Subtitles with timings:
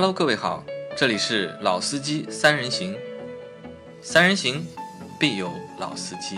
[0.00, 0.62] Hello，各位好，
[0.96, 2.94] 这里是老司机三人行，
[4.00, 4.64] 三人行
[5.18, 5.50] 必有
[5.80, 6.36] 老司机。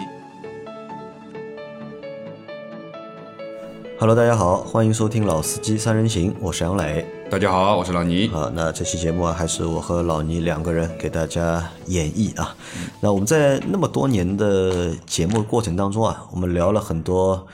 [3.99, 7.05] Hello，大家好，欢迎收听《老司机三人行》，我是杨磊。
[7.31, 8.29] 大家好，我是老倪。
[8.29, 12.57] 啊，那这期节目啊，还是我和老倪两个人给大家演绎啊。
[12.99, 17.47] 那我们在那么多年的节目过程当中啊，我们聊了很多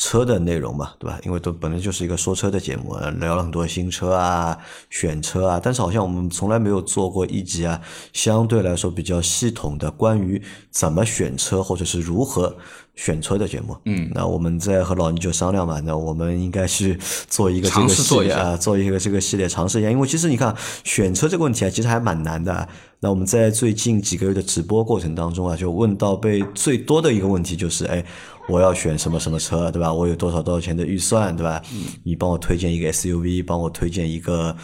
[0.00, 1.20] 车的内容嘛，对吧？
[1.24, 4.56] 因为都本来就是一个说车的节目，聊了很多新车啊、
[4.88, 7.78] 选车啊，但是好像我们从来没有做过一集啊，
[8.14, 12.56] 相对来说比较系统的关于怎么选车或者是如何
[13.00, 13.74] 选车的节目。
[13.86, 20.54] 嗯，那我们在和老倪就商量嘛，那我们应该去做一个这尝个试做一下系列啊，做一个这个系列尝试一下，因为其实你看
[20.84, 22.68] 选车这个问题啊，其实还蛮难的啊。
[23.00, 28.04] 那我们在最近几个月的直播过程当中啊，就问到被最多的一个问题就是，哎，
[28.46, 29.90] 我要选什么什么车，对吧？
[29.90, 31.62] 我有多少多少钱的预算，对吧？
[32.04, 34.54] 你帮我推荐一个 SUV，帮我推荐一个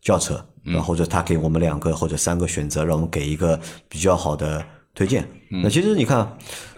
[0.00, 4.64] 轿车，然后或者他给我们两个或者三个选择，让我们给一个比较好的
[4.94, 5.28] 推荐。
[5.50, 6.26] 那其实你看。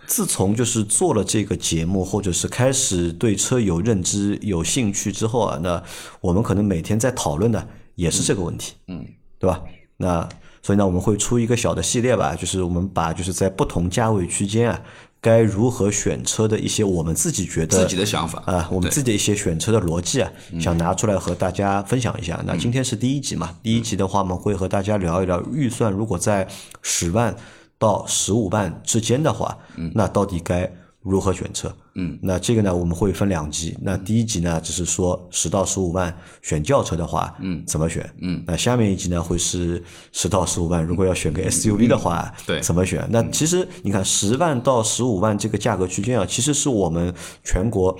[0.07, 5.83] 自从就是做了这个节目，或者是开始对车有认知、有兴趣之后啊，那
[6.21, 9.07] 我们可能每天在讨论的也是这个问题，嗯，
[9.39, 9.63] 对吧？
[9.97, 10.29] 那
[10.63, 14.81] 所以呢，我们会出一个小的系列吧，就是我们把就是在不同价位区间啊，
[15.21, 18.43] 该如何选车的一些我们自己觉得自己的想法。
[18.47, 22.43] 啊，我们自己的一些选车的逻辑啊，想拿出来和大家分享一下。
[22.47, 26.49] 那今天是第一集嘛，第一集的话，我们会和大家聊一聊预算如果在
[26.83, 27.37] 十万
[27.85, 29.59] 到十五万之间的话，
[29.93, 30.71] 那到底该
[31.03, 31.71] 如何选车？
[31.97, 33.77] 嗯，那这个呢，我们会分两集。
[33.83, 38.11] 那第一集呢，只是说十到十五万选轿车的话，嗯，怎么选？
[38.23, 43.07] 嗯，那下面一集呢，会是十到十五万，如果要选个 SUV 的话，对怎么选？
[43.11, 47.95] 那其实你看，十万到十五万这个价格区间啊，其实是我们全国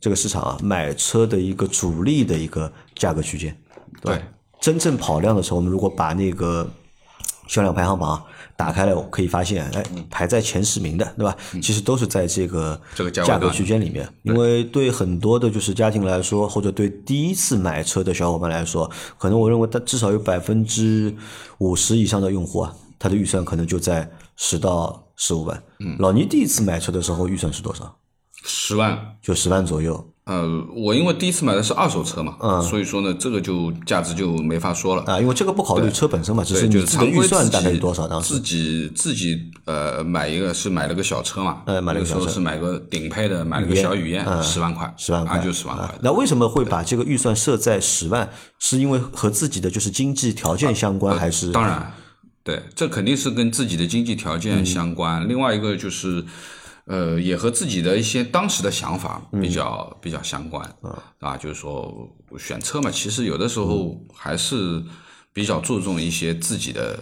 [0.00, 3.50] 这个市场啊买车的一个主力的一个价格区间。
[4.02, 4.22] 吧对，
[4.60, 6.70] 真正跑量的时候，我们如果把那个
[7.50, 8.22] 销量排行榜
[8.54, 11.36] 打开来，我可以发现，哎，排在前十名的，对吧？
[11.60, 14.08] 其实都是在这个嗯这个价格区间里面。
[14.22, 18.88] 因为对很多的就是家庭来说，或者对第一次买车的小伙伴来说，
[19.18, 21.12] 可能我认为他至少有百分之
[21.58, 25.60] 五十以上的用户啊，他的预算可能就在十到十五万。
[25.80, 27.96] 嗯，老倪第一次买车的时候预算是多少？
[28.44, 28.96] 十万。
[29.20, 30.06] 就十万左右。
[30.30, 35.02] 呃，我因为第一次买的是二手车嘛，嗯所以说呢，这个就价值就没法说了。
[35.02, 38.40] 啊，因为这个不考虑车本身嘛，只，是你自己的预算大概有多少当时自？
[38.40, 45.94] 己自己呃买一个是买了个小车嘛，呃买了个小车是买个顶配的，买了个小雨燕，嗯十万块，十万块，啊就十万块啊。
[46.00, 48.30] 那为什么会把这个预算设在十万？
[48.60, 51.48] 是因为和自己的就是经济条件相关，还是？
[51.48, 51.92] 呃当然，
[52.44, 55.28] 对，这肯定是跟自己的经济条嗯件相关。
[55.28, 56.24] 另外一个就是，
[56.86, 60.64] 呃，也和自己的一些当时的想法嗯比较、比较相关
[61.20, 61.36] 啊。
[61.36, 62.08] 就是说，
[62.38, 64.82] 选车嘛，其实有的时候还是
[65.32, 66.98] 比较注重一些自己的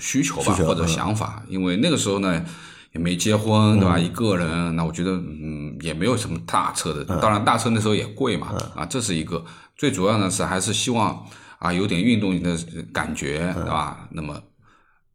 [0.00, 2.44] 需求吧，或者想法，因为那个时候呢。
[2.92, 3.98] 也没结婚，嗯对吧？
[3.98, 7.04] 一个人，那我觉得，嗯，也没有什么大车的。
[7.20, 9.44] 当然，大车那时候也贵嘛，嗯啊，这是一个。
[9.76, 11.22] 最主要的是还是希望
[11.58, 12.56] 啊有点运动的
[12.94, 14.08] 感觉，嗯对吧？
[14.12, 14.40] 那么，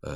[0.02, 0.14] 呃，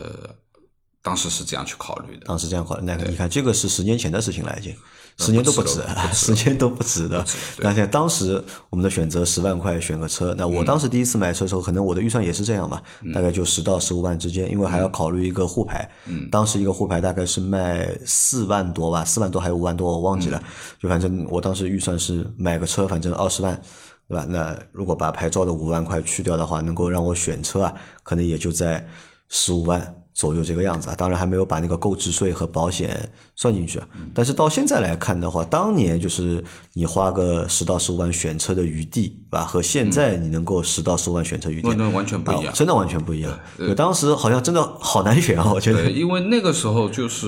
[1.05, 2.25] 当时是这样去考虑的。
[2.25, 4.75] 当时这样考虑，那你看这个是十年前的事情了，已经
[5.19, 5.79] 十年都不止
[6.11, 7.23] 十年都不止的。
[7.59, 12.81] 那现在当时我们的选择十万块选个车，那我当时第一次买车的时候，可能我的预算也是这样吧，
[13.13, 15.87] 大概就十到十五万之间，因为还要考虑一个沪牌。
[16.31, 20.41] 当时一个沪牌大概是卖四万多吧，四万多还有五万多，我忘记了。
[20.79, 23.61] 就反正我当时预算是买个车，反正二十万。
[24.07, 24.23] 对吧？
[24.29, 27.73] 那如果把牌照的五万块去掉的话，能够让我选车啊，
[28.03, 28.87] 可能也就在
[29.29, 30.95] 十五万左右这个样子啊。
[30.97, 33.87] 当然还没有把那个购置税和保险算进去啊。
[34.15, 36.43] 但是到现在来看的话，当年就是
[36.73, 39.45] 你花个十到十五万选车的余地，对吧？
[39.45, 43.39] 和现在你能够十到十五万选车余地，那那完全不一样啊真的完全不一样。
[43.59, 45.91] 就当时好像真的好难选啊，我觉对，得。
[45.91, 47.27] 因为那个时候就是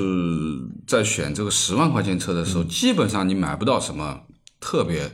[0.87, 4.21] 在选这个十万块钱车的时候，基本上你买不到什么
[4.59, 5.11] 特别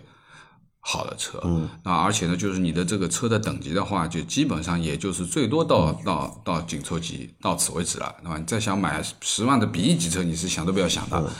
[0.86, 8.38] 好的车，嗯，那，而且呢，就是你的这个车的等级的话，就基本上也就是最多到到到紧凑级，到此为止了，对吧？
[8.38, 11.32] 你再想买十万的 B 一级车，你是想都不要想的。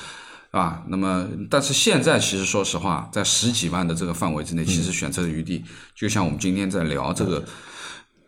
[0.54, 0.84] 是吧？
[0.88, 7.44] 那么，但是现在其实说实话，在十几万的这个范围之内，其实选车的余地，就像我们今天在聊这个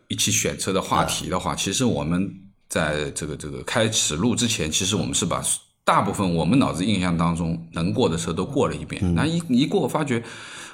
[0.08, 2.28] 一起选车的话题的话，其实我们
[2.68, 5.40] 在这个这个开始录之前，其实我们是把
[5.86, 10.20] 大部分我们脑子印象当中能过的车都过了一遍，然后一一过发觉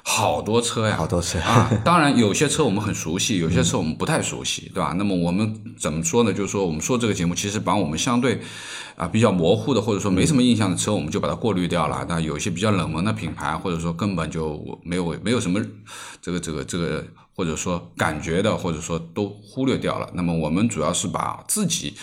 [0.01, 1.69] 好多车呀，好多车啊！
[1.85, 4.95] 当然有些车我们很熟悉，有些车我们不太熟悉，对吧？
[4.97, 6.33] 那么我们怎么说呢？
[6.33, 8.41] 就是说我们说这个节目，其实把我们相对
[8.95, 12.03] 啊比较模糊的，或者说没什么印象的车，我们就把它过滤掉了。
[12.09, 15.61] 那有一些比较冷门的品牌，或者说根本就没有没有什么
[16.23, 17.05] 这个这个这个，
[17.35, 20.09] 或者说感觉的，或者说都忽略掉了。
[20.15, 21.93] 那么我们主要是把自己。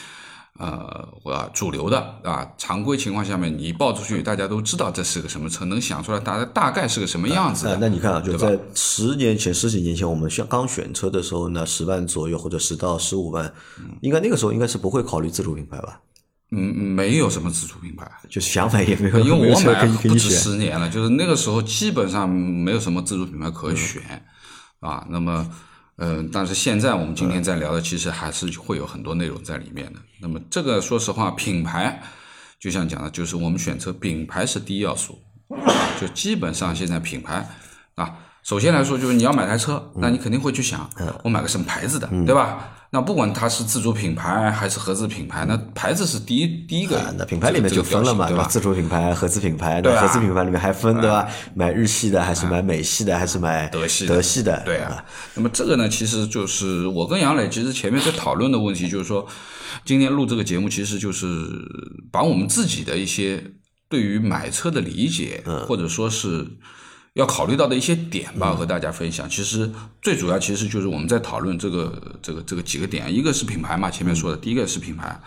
[0.61, 7.79] 呃，我主流的啊，常规情况下面，你报出去，大家都知道这是个什么车，能想出来大概大概是个什么样子。
[7.81, 13.51] 那你看啊，就在十年前、十几年前，我们选刚选车的时候呢，十万左右或者十到十五万，
[14.03, 15.99] 应该那个时候应该是不会考虑自主品牌吧？
[16.53, 24.03] 嗯，没有什么自主品牌，就是想买也没有，因为我买不止十年了，就是那个时候基本上没有什么自主品牌可选
[24.81, 25.06] 啊。
[25.09, 25.51] 那么。
[26.02, 30.00] 嗯，但是现在我们今天在聊的，其实还是会有很多内容在里面的。
[30.19, 32.02] 那么这个说实话，品牌
[32.58, 35.20] 就像讲的，就是我们选择品牌是第一要素，
[36.00, 37.47] 就基本上现在品牌
[37.97, 40.88] 啊，首先来说就是你要买台车，那你肯定会去想，
[41.23, 42.70] 我买个什么牌子的，对吧？
[42.93, 47.01] 那不管它是自主品牌还是合资品牌，那牌子是第一第一个。
[47.17, 48.49] 那品牌里面就分了嘛，对吧？
[48.51, 51.29] 自主品牌、合资品牌，那合资品牌里面还分，对吧？
[51.55, 54.61] 买日系的还是买美系的还是买德系德系的？
[54.65, 55.05] 对啊。
[55.35, 59.25] 那么这个呢，其实就是我跟杨磊其实前面在讨论的问题，就是说
[59.85, 61.27] 今天录这个节目，其实就是
[62.11, 63.41] 把我们自己的一些
[63.89, 66.45] 对于买车的理解，或者说是。
[67.15, 69.29] 要考虑到的一些点吧，和大家分享。
[69.29, 69.71] 其实
[70.01, 75.21] 最主要其实就是我们在讨论这个这个这个几个点，一个是品牌嘛，前面说的第一个是品牌。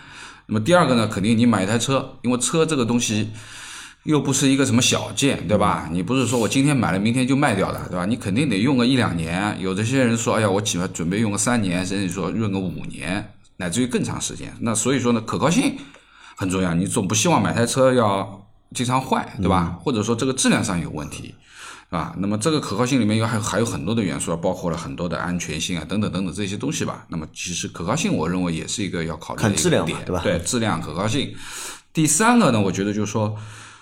[0.45, 3.29] 那么第二个呢，肯定你买一台车，因为车这个东西
[4.03, 5.89] 又不是一个什么小件，对吧？
[5.91, 8.05] 你不是说我今天买了，明天就卖掉的，对吧？
[8.05, 9.57] 你肯定得用个一两年。
[9.59, 14.53] 有这些人说，哎呀，我起码准备用个三年，甚至说用个五年，乃至于更长时间。
[14.61, 15.77] 那所以说呢，可靠性
[16.35, 16.73] 很重要。
[16.73, 19.77] 你总不希望买台车要经常坏，对吧？
[19.81, 21.35] 或者说这个质量上有问题。
[21.93, 27.05] 啊，那么这个可靠性里面有还还有很多的元素，包括了很多的安全性啊，等等等等这些东西吧。
[27.09, 30.21] 那么其实可靠性，我认为也是一个要考虑的一个点，对吧？
[30.23, 31.35] 对，质量可靠性。
[31.93, 33.37] 第三个呢，我觉得就是说，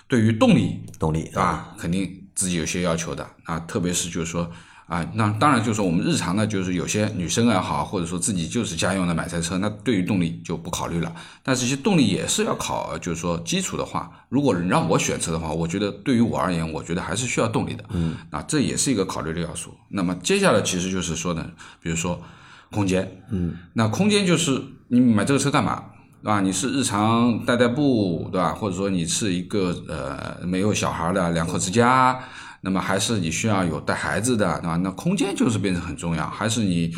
[0.10, 4.52] 对于动力，动力啊，肯定自己有些要求的啊，特别是就是说。
[4.92, 11.16] 啊，那当然就是说我们日常呢，就是有些女生也好，或者说自己就是家用的买菜车，那对于动力就不考虑了。
[11.42, 17.86] 但是，其实动力也是要考，就是说基础的话，如果让我选车的话，我觉得对于我而言，我觉得还是需要动力的。
[17.92, 19.74] 嗯，那，这也是一个考虑的要素。
[19.88, 21.50] 那么接下来其实就是说呢，
[21.82, 22.22] 比如说
[22.70, 25.86] 空间，嗯，那空间就是你买这个车干嘛，
[26.22, 26.42] 对吧？
[26.42, 28.54] 你是日常代代步，对吧？
[28.54, 32.20] 或者说你是一个呃没有小孩的两口之家。
[32.62, 34.78] 那么还是你需要有带孩子的，对吧？
[34.78, 36.30] 那空间就是变成很重要。
[36.30, 36.96] 还是你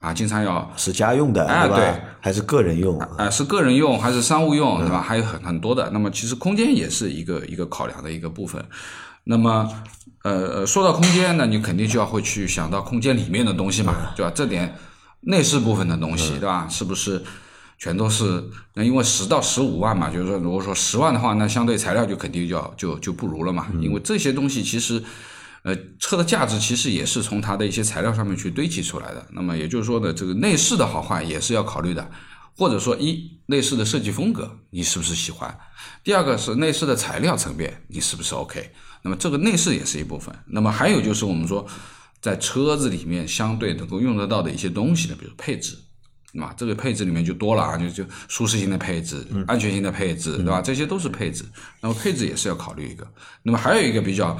[0.00, 2.00] 啊，经常要是家用的，对吧？
[2.20, 2.98] 还是个人用？
[2.98, 5.00] 啊，是个人用还是商务用，对吧？
[5.00, 5.88] 还有很很多的。
[5.90, 8.64] 那么其实空间也是一个一个考量的一个部分。
[9.24, 9.70] 那么
[10.22, 14.32] 呃，说到空间呢，你肯定就要会去想到空间里面的东西嘛，对吧？
[14.34, 14.74] 这点
[15.20, 16.66] 内饰部分的东西，对吧？
[16.68, 17.22] 是不是？
[17.78, 18.42] 全都是
[18.74, 23.66] 那，因为十到十五万嘛，就是说，如果说十万的话，那相对材料就肯定就要就就不如了嘛。
[23.80, 25.02] 因为这些东西其实，
[25.62, 29.26] 呃，车的价值其实也是从它的一些材料上面去堆积出来的。
[29.32, 32.10] 那么也就是说呢，这个内饰的好坏也是要考虑的，
[32.56, 35.58] 或者说一内饰的设计风格你是不是喜欢？
[36.02, 38.70] 第二个是内饰的材料层面你是不是 OK？
[39.02, 40.34] 那么这个内饰也是一部分。
[40.46, 41.66] 那么还有就是我们说
[42.20, 45.76] 在车子里面相对能够用得到的一些东西呢，比如配置。
[46.34, 50.60] 嘛，这个配置里面就多了啊，就就舒适性的配置、安全性的配置，对吧？
[50.60, 51.44] 这些都是配置。
[51.80, 53.06] 那么配置也是要考虑一个。
[53.42, 54.36] 那么还有一个比较，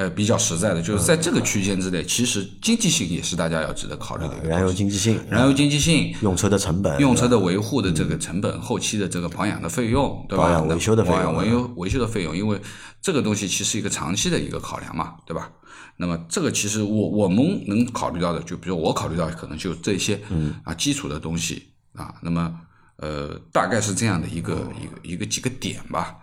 [0.00, 4.48] 呃，比较实在的，就是在这个区间之内，其实经济性也是大家要值得考虑的。
[4.48, 10.44] 燃油经济性，燃油经济性，用车的成本，用车的维护的这个成本，后期的这个保养的费用，对吧？
[10.44, 12.58] 保养维修的费用，保养维修维修的费用，因为
[13.02, 15.52] 这个东西其实一个长期的一个考量嘛，对吧？
[15.98, 22.58] 那么这个其实我我们能考虑到的，就比如我考虑到可能就这些，嗯啊基础的东西啊，那么
[22.96, 26.16] 呃大概是这样的一个一个一个几个点吧。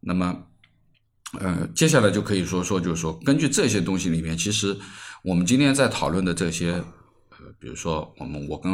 [0.00, 0.36] 那么
[1.40, 4.76] 呃接下来就可以说说，就是说根据这些东西里面，其实
[5.22, 6.82] 我们今天在讨论的这些。
[7.66, 8.72] 比如说，我们我跟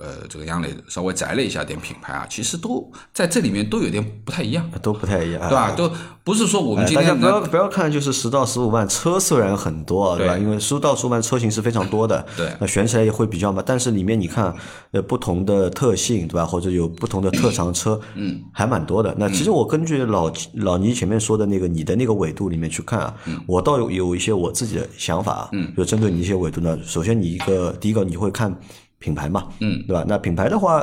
[0.00, 5.70] 呃这个杨磊稍微摘了一下点品牌啊，其实都在这里面都有点不太一样，都不太一样，对吧？
[5.76, 5.88] 都
[6.24, 10.36] 不是说我们今天不要不要看就是十到十五万车虽然很多，对吧？
[10.36, 13.62] 因为十到十五万车型是非常多的，对，那选起来也会比较嘛。
[13.64, 14.52] 但是里面你看
[14.90, 16.44] 呃不同的特性，对吧？
[16.44, 19.14] 或者有不同的特长车，嗯，还蛮多的。
[19.16, 23.14] 那其实我根据老老倪前面说的那个你的那个纬度里面去看啊，
[23.46, 26.76] 我倒有有一些我自己的想法，嗯，就针对你一些纬度呢。
[26.84, 28.52] 首先你一个第一个你会看
[28.98, 30.04] 品牌嘛，嗯，对吧？
[30.08, 30.82] 那品牌的话，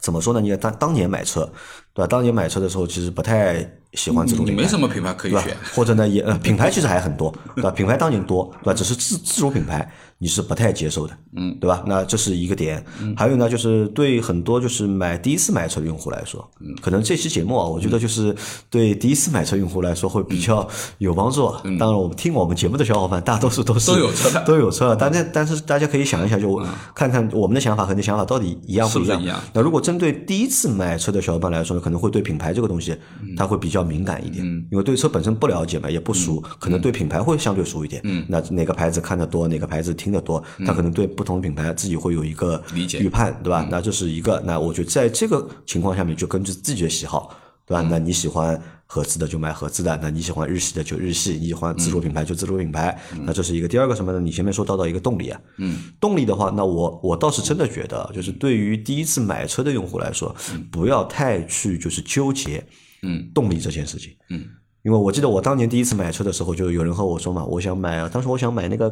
[0.00, 0.40] 怎么说呢？
[0.40, 1.50] 你看当当年买车，
[1.92, 2.06] 对吧？
[2.06, 3.56] 当年买车的时候，其实不太
[3.94, 5.56] 喜欢这种品牌，你没什么品牌可以选，？
[5.74, 7.70] 或者呢，也呃，品牌其实还很多，对吧？
[7.70, 8.74] 品牌当年多，对吧？
[8.74, 9.90] 只是自自主品牌
[10.22, 11.82] 你是不太接受的，嗯，对吧？
[11.86, 12.84] 那这是一个点。
[13.16, 18.36] 还有呢，就是对很多就是买第一次买车的用户来说，嗯，可能这期节目啊，我觉得就是
[18.68, 21.50] 对第一次买车用户来说会比较有帮助。
[21.78, 24.94] 当然，我们听我们节目的小伙伴大多数都是都有车的都有车了。
[24.94, 26.62] 但是但是大家可以想一下，就
[26.94, 29.40] 看看我们的想法和你的想法到底一样不一样。
[29.54, 32.94] 那如果针对第一次买车的小伙伴来说呢，可能会对品牌这个东西，
[33.38, 38.02] 他会比较敏感一点，因为对车本身不了解嘛，也不熟，可能对品牌会相对熟一点。
[38.04, 43.66] 嗯那哪个牌子看得多，哪个牌子听得多，他可能对不同的品牌自己会有一个理解预判，对吧？
[43.70, 44.42] 那这是一个。
[44.44, 47.34] 那我觉得在这个情况下面，就根据自己的喜好。
[47.66, 47.86] 对吧？
[47.88, 53.00] 那你喜欢合资的就买合资的，那你喜欢日系的就日系，你喜欢自主品牌就自主品牌。
[53.22, 54.18] 那这是一个第二个什么呢？
[54.18, 60.34] 你前面说到的一个动力啊，嗯，动力的话，那我我倒是真的觉得，就是对于第一次买车的用户来说，
[60.68, 62.66] 不要太去就是纠结，
[63.02, 64.44] 嗯，动力这件事情，嗯。
[64.82, 68.90] 因为我记得我当年第一次买车的时候，就有人和我说嘛，我想买啊，当时我想买那个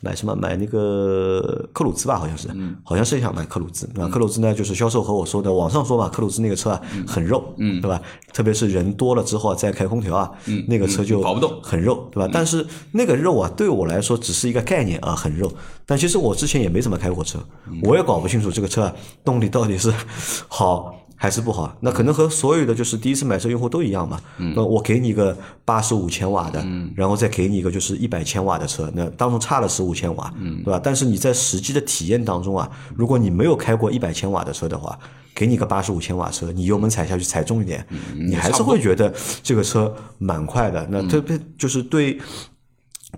[0.00, 2.48] 买什么买那个克鲁兹吧，好像是，
[2.84, 3.88] 好像是想买克鲁兹。
[3.94, 8.00] 那克鲁兹呢，就是销售和我说的，网上说嘛，克鲁兹那个车啊很肉，嗯，对吧？
[8.32, 12.30] 特别是人多了之后啊再开空调啊，嗯，那个车就跑不动很肉，对吧？
[12.32, 15.52] 但是那个肉啊，对我来说只是一个概念啊，很肉。
[15.84, 17.38] 但其实我之前也没怎么开过车，
[17.82, 19.92] 我也搞不清楚这个车啊动力到底是
[20.48, 21.76] 好还是不好。
[21.80, 24.20] 那可能和所有的就是第一次买车用户都一样嘛。
[24.54, 30.32] 那我给你一个八十五千瓦的，然后再给你一个就是一百千瓦的车，那当中差了十五千瓦，
[30.64, 30.80] 对吧？
[30.82, 34.98] 但是你在实际的体验当中啊，如果你没有开过一百千瓦的车的话，
[35.34, 40.86] 给你个八十五千瓦车，你油门踩下去踩重一点，你还是会觉得这个车蛮快的。
[40.90, 42.18] 那特别就是对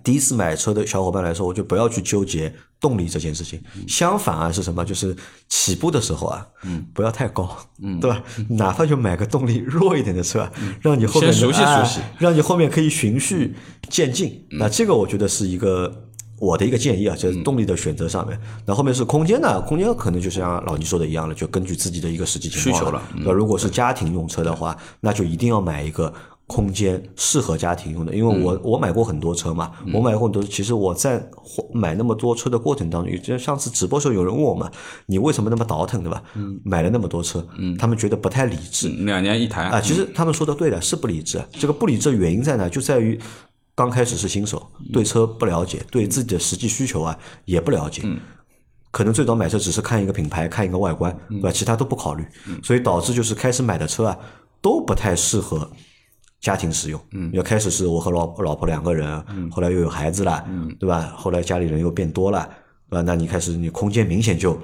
[0.02, 3.62] 第一次买车的小伙伴来说，我就不要去纠结动力这件事情。
[3.86, 4.84] 相反啊，是什么？
[4.84, 5.16] 就是
[5.48, 8.22] 起步的时候啊，嗯，不要太高，嗯，对吧？
[8.48, 13.54] 哪怕就买个动力弱一点的车啊，让你后面熟悉哎熟悉让你后面可以循序
[13.88, 14.46] 渐进。
[14.50, 16.04] 那这个我觉得是一个。
[16.40, 18.40] 我的一个建议啊，就是动力的选择上面。
[18.64, 19.60] 那后面是空间呢？
[19.62, 26.14] 空间可能就像老倪说的一样了，就根据自己的一个实际情况需求了嗯那如果是家庭用车的话，那就一定要买一个
[26.48, 28.12] 空间适合家庭用的。
[28.12, 30.42] 因为我、我买过很多车嘛，我买过很多。
[30.42, 31.24] 其实我在
[31.72, 34.68] 买那么多车的过程当中，就上次直播时候有人问我嘛，
[35.06, 36.20] 你为什么那么倒腾，对吧？
[36.64, 37.46] 买了那么多车，
[37.78, 38.88] 他们觉得不太理智。
[38.88, 41.40] 两年一台啊，其实他们说的对的，是不理智。
[41.52, 42.68] 这个不理智的原因在哪？
[42.68, 43.20] 就在于
[43.74, 48.02] 刚开始是新手，对车不了解，对自己的实际需求啊也不了解。
[48.90, 51.52] 可能最早买车只是看一个品牌，看一个外观，对吧？
[51.52, 52.26] 其他都不考虑，
[52.62, 54.18] 所以导致就是开始买的车啊
[54.62, 55.70] 都不太适合
[56.40, 57.00] 家庭使用。
[57.12, 60.44] 嗯，要开始是我和老老婆两个人，后来又有孩子了，
[60.78, 61.12] 对吧？
[61.16, 62.48] 后来家里人又变多了，
[62.90, 63.02] 对吧？
[63.02, 64.58] 那你开始你空间明显就。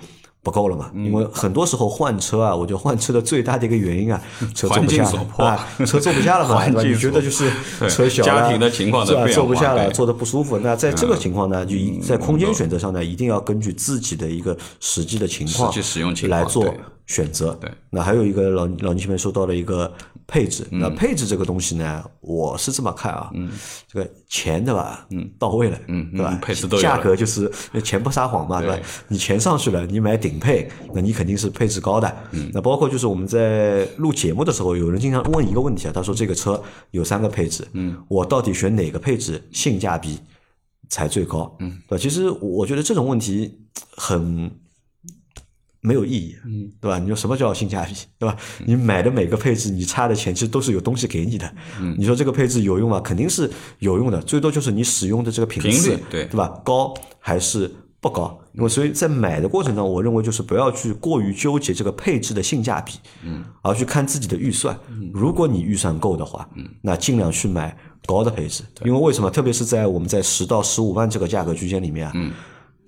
[0.44, 0.90] 不够了嘛？
[0.94, 4.22] 因为很多时候换车啊，我觉得换车的最大的一个原因啊，
[4.54, 6.88] 车坐不下境所迫啊，车坐不下了嘛，环 对吧？
[6.90, 7.50] 你觉得就是
[7.88, 10.58] 车小了家庭的情况的是吧坐不下了，坐的不舒服。
[10.58, 16.74] 那在这个情况呢，就一在空间选择上呢，一定要根据自己的一个实际的情况实际使用情况来做
[17.06, 17.56] 选择。
[17.58, 19.90] 对，那还有一个老老倪前面说到了一个
[20.26, 23.50] 配置，嗯那配置这个东西呢，我是这么看啊，嗯，
[23.86, 26.40] 这个钱对吧，嗯，到位了，嗯对吧嗯？
[26.40, 27.50] 配置都有价格就是
[27.82, 28.78] 钱不撒谎嘛，对吧？
[29.08, 32.16] 你钱上去了，你买顶配，那你肯定是配置高的。
[32.32, 40.18] 嗯那包括就是我们在录节目的时候，有人经常问一个问题啊，他说这个车有三个配置，嗯，我到底选哪个配置性价比
[40.88, 41.54] 才最高？
[41.60, 42.02] 嗯，对吧？
[42.02, 43.58] 其实我觉得这种问题
[43.96, 44.50] 很
[45.86, 46.98] 没有意义，嗯，对吧？
[46.98, 48.34] 你说什么叫性价比，对吧？
[48.64, 51.54] 你买的每个配置，你差的钱其实都是有东西给你的。
[51.78, 52.98] 嗯，你说这个配置有用吗？
[53.02, 53.50] 肯定是
[53.80, 56.48] 有用的，最多就是你使用的这个频次，对对吧？
[56.64, 58.40] 高还是不高？
[58.54, 64.74] 因为所以在买的过程中，我认为就是不要去过于纠结这个配置的性价比，嗯，而去看自己的预算。
[65.12, 67.76] 如果你预算够的话，嗯，那尽量去买
[68.06, 69.30] 高的配置，因为为什么？
[69.30, 72.32] 特别是在我们在十到十五万这个价格区间里面啊，嗯。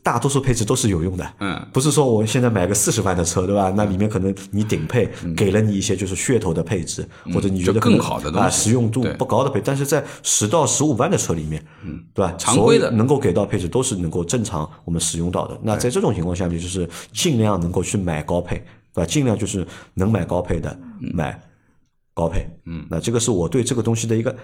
[0.07, 3.75] 大多数配置都是有用的，嗯，不是说我现在买个四十万的车，对吧？
[3.77, 12.33] 那里面可能你顶配给了你一些就是噱头的配置，或者你觉得更好的啊，实用度不高的配，但是在十到十五万的车里面，嗯，对吧？
[12.39, 12.89] 常规的。
[12.93, 15.59] 能够给到配置都是能够正常我们使用到的。
[15.61, 18.59] 那在这种情况下面，就是尽量能够去买高配，
[18.95, 19.05] 对吧？
[19.05, 21.37] 尽量就是能买高配的买
[22.15, 24.35] 高配，嗯，那这个是我对这个东西的一个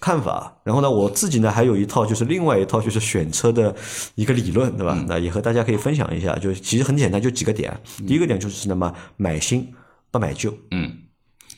[0.00, 0.60] 看法。
[0.64, 3.74] 然后呢，我自己呢还有一套就是另外一套就是选车的
[4.14, 5.04] 一个理论，对吧？
[5.06, 6.34] 那也和大家可以分享一下。
[6.38, 7.78] 就其实很简单，就几个点。
[8.06, 9.72] 第一个点就是什么，买新
[10.10, 10.90] 不买旧，嗯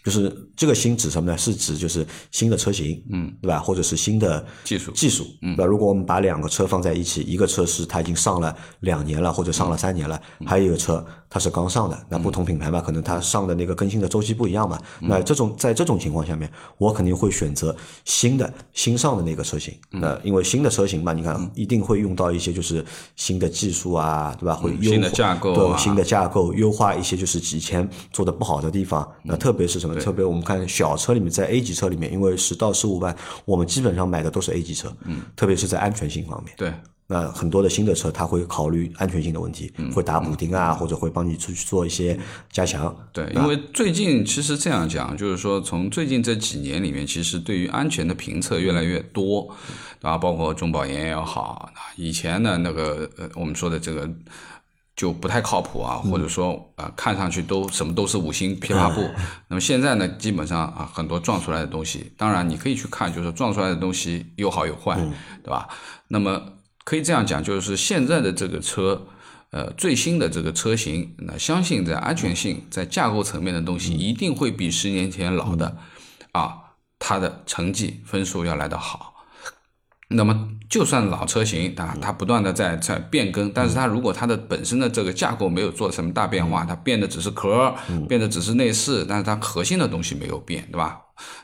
[0.04, 1.38] 就是这个新指什么呢？
[1.38, 3.60] 是指就是新的车型，嗯，对吧？
[3.60, 5.64] 或者是新的技术技术，嗯，对吧？
[5.64, 14.78] 如果我们把两个车放在一起，一个车是它已经上了两年了，或者上了三年了，还有一个车它是刚上的，那不同品牌嘛，可能它上的那个更新的周期不一样嘛。
[15.00, 17.74] 嗯那这种在这种情况下面，我肯定会选择
[18.04, 19.72] 新的新上的那个车型。
[19.92, 22.84] 嗯那因为新的车型嘛，你看一定会用到一些就是
[23.16, 24.54] 新的技术啊，对吧？
[24.56, 29.02] 会优嗯新的化架构啊对新的架构，优化一些就是以前做的不好的地方。
[29.24, 29.96] 嗯那特别是什么？
[29.96, 34.92] 特别我们看小车里面，在 A 级车里面，因为十到十五万，我们基本上买的都是 A 级车。
[35.04, 36.52] 嗯，特别是在安全性方面。
[36.58, 36.74] 对，
[37.12, 42.18] 那很多的新的车，它会考虑安全性的问题，嗯会打补丁啊，或者会帮你出去做一些
[42.50, 42.96] 加强。
[43.12, 49.54] 对，因为最近其实这样讲，就是说从最近这几年里面，其实对于安全的评测越来越多，
[50.00, 50.16] 对吧？
[50.16, 54.08] 包括中保研也好，以前的那个呃我们说的这个
[54.96, 59.06] 就不太靠谱啊，或者说呃看上去都什么都是五星批发布。
[59.48, 64.96] 那么现在呢，基本上啊很多撞出来的东西，当然你可以去看，就是撞出来的东西有好有坏，
[65.44, 65.68] 对吧？
[66.08, 66.40] 那么
[66.84, 69.06] 可以这样讲，就是现在的这个车。
[69.52, 75.76] 呃，最新的这个车型，那相信在安全性、在架构层面的东西，一定会比十年前老的，
[76.32, 76.54] 啊，
[76.98, 79.12] 它的成绩分数要来得好。
[80.08, 87.74] 那么，就算老车型，啊它不断的在在变更，但是它如果它的本身的这个架构没有做什么大变化，它变的只是壳，
[88.08, 90.98] 变的只是内饰，但是它核心的东西没有变，对吧？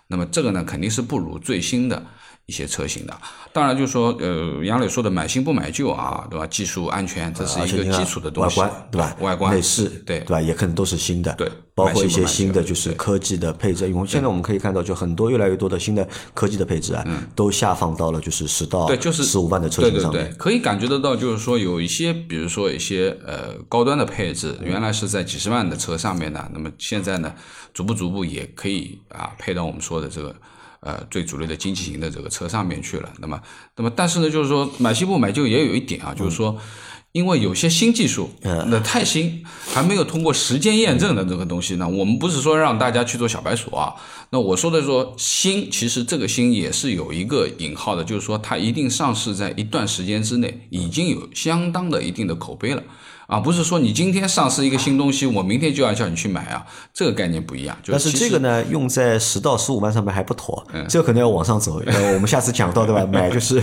[0.07, 2.07] 那么这个呢，肯定是不如最新的
[2.49, 3.17] 一些车型的。
[3.52, 6.47] 当然，就是说，呃，杨磊说的买新不买旧啊，对吧？
[6.47, 9.17] 技术安全，这是一个基础的东西，外观对吧？
[9.21, 10.40] 外观、内饰对对吧？
[10.40, 13.87] 也可能都是新的，对包括一些新的就是科技的配置。
[13.87, 27.35] 因为现在我们可以看到，就很多越来越多的新的科技的配置啊，都下放到了就是十到嗯对，就是十五万的车对对对型上面。，可以感觉得到，就是说有一些，比如说一些呃高端的配置，原来是在几十万的车上面的，那么现在呢，
[27.75, 30.35] 逐步逐步也可以啊配到我们说的这个
[30.81, 33.13] 呃最主流的经济型的这个车上面去了。
[33.19, 33.41] 那么，
[33.77, 36.59] 那么但是呢，就是说买新不买旧也有一点啊，就是说。
[37.13, 39.43] 因为有些新技术，那太新，
[39.73, 43.95] 还没有通过时间验证的这个东西呢，我们不是说让大家去做小白鼠啊。
[44.29, 52.83] 那我说的说新，其实这个新也是有一个引号的，就是说它一定上市在一段时间之内，已经有相当的一定的口碑了
[53.29, 57.77] 啊，不是说你今天上市一个新东西，我明天就要叫你去买啊，这个概念不一样。
[57.83, 61.79] 就但是这个呢，用在十到十五万上面还不妥，嗯这个可能要往上走。
[61.85, 63.05] 呃，我们下次讲到对吧？
[63.12, 63.62] 买就是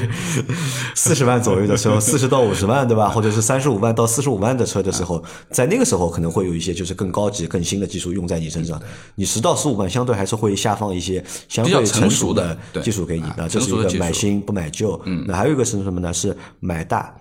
[0.93, 3.09] 四十万左右的时候，四十到五十万对吧？
[3.09, 8.79] 或者是三十五万到四十五万的车的时候，在那个时候可能会有一些就是更高级、更新的技术用在你身上。
[9.15, 15.01] 你十到十五万相对还是会下放一些相对成熟的技术给你这是一个买新不买旧。
[15.05, 16.13] 嗯，那还有一个是什么呢？
[16.13, 17.11] 是买大。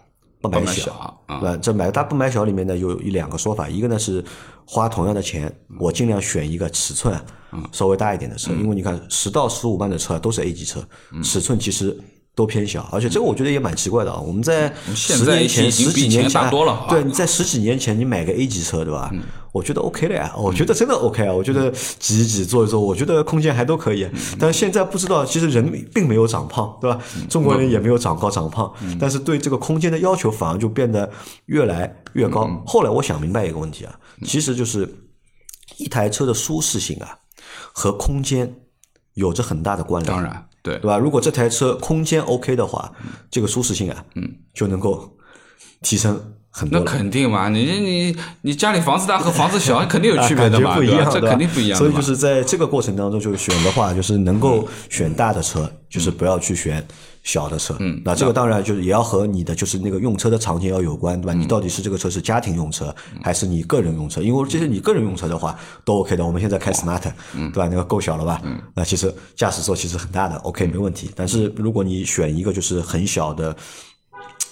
[0.48, 1.14] 不买不买小小啊。
[1.26, 1.56] 对吧？
[1.56, 4.24] 这买大不买小里面呢，有一两个说法，一个呢是
[4.66, 7.18] 花同样的钱，我尽量选一个尺寸
[7.52, 7.62] 嗯。
[7.72, 11.22] 稍微大一点的车，因为你看十到十五万的车都是 A 级车，嗯。
[11.22, 11.96] 尺寸其实
[12.34, 14.18] 都偏小，而且这个我觉得也蛮奇怪的啊。
[14.18, 16.50] 我们在十年前、十几年前
[16.88, 19.10] 对，你在十几年前你买个 A 级车，对吧？
[19.12, 19.22] 嗯
[19.54, 21.70] 我觉得 OK 的呀，我觉得真的 OK 啊，我觉得
[22.00, 24.02] 挤一挤、坐一坐，我觉得空间还都可以。
[24.02, 27.00] 嗯但是现在不知道，其实人并没有长胖，对吧？
[27.30, 31.08] 中国人也没有长高长胖，嗯但是对这个空间的要求反而就变得
[31.46, 32.48] 越来越高。
[32.48, 33.94] 嗯后来我想明白一个问题啊，
[34.26, 34.92] 其实就是
[35.76, 37.16] 一台车的舒适性啊
[37.72, 38.52] 和空间
[39.12, 40.12] 有着很大的关联。
[40.12, 40.74] 当然对。
[40.78, 40.98] 对吧？
[40.98, 42.90] 如果这台车空间 OK 的话，
[43.30, 45.16] 这个舒适性啊，嗯，就能够
[45.82, 46.18] 提升
[46.50, 46.84] 很多那。
[46.84, 56.84] 肯定嘛，你你你家里房子大和房子小 肯定有区别的嘛，不一样，这肯定不一样所以就是在这个过程当中，就是选的话，就是能够选大的车，嗯就是不要去选
[57.24, 57.74] 小的车。
[57.80, 61.32] 嗯，那这个当然就是也要和你的就是那个用车的场景要有关，嗯对吧？
[61.32, 64.22] 你到底是这个车是家庭用车还是你个人用车？
[64.22, 66.24] 因为其实你个人用车的话都 OK 的。
[66.24, 67.66] 我们现在开 Smart，对嗯吧？
[67.68, 68.40] 那个够小了吧？
[68.74, 71.10] 那其实驾驶座其实很大的，OK 没问题。
[71.16, 73.56] 但是如果你选一个就是很小的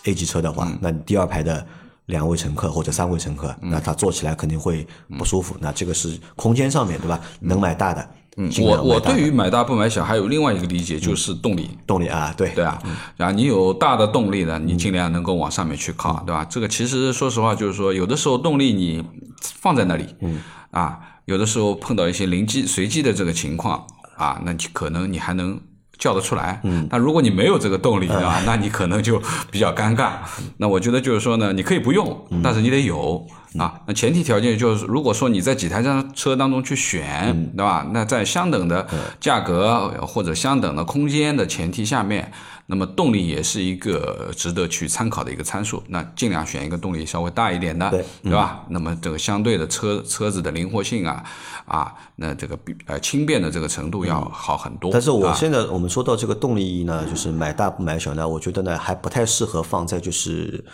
[0.04, 1.64] A 级车的嗯话，那你第二排的
[2.06, 4.86] 两位乘客或者三位乘客，那他坐起来肯定会
[5.18, 5.54] 不舒服。
[5.60, 7.20] 那这个是空间上面对吧？
[7.40, 8.08] 能买大的，
[8.50, 11.70] 尽我我对于买大不买小还有另外一个理解，就是动力。
[11.86, 12.82] 动力啊，对对啊，
[13.16, 16.44] 然后你有大的动力呢，你尽量能够往上面去靠，对吧？
[16.44, 19.04] 这个其实说实话，就是说有的时候动力你
[19.40, 20.40] 放在那里，嗯，
[20.70, 25.60] 啊，有的时候碰到一些灵机随机的这个情况啊，那你可能你还能。
[26.02, 28.42] 叫得出来，嗯，那如果你没有这个动力，对吧？
[28.44, 30.14] 那你可能就比较尴尬。
[30.56, 33.24] 那我觉得就是说呢，你可以不用，但是你得有
[33.56, 33.72] 啊。
[33.86, 35.80] 那前提条件就是，如果说你在几台
[36.12, 37.86] 车当中去选，对吧？
[37.92, 38.84] 那在相等的
[39.20, 42.32] 价格或者相等的空间的前提下面，
[42.72, 45.82] 那么动力也是一个值得去参考的一个参数。
[45.88, 48.64] 那尽量选一个动力稍微大一点的，对对吧？
[48.70, 51.22] 那么这个相对的车车子的灵活性啊
[51.66, 54.90] 啊，那这个比呃轻便的这个程度要好很多。
[54.90, 60.64] 但是我啊现在我们说到这个动力呢，就是买大不买小呢，我觉得呢还不太适合放在就是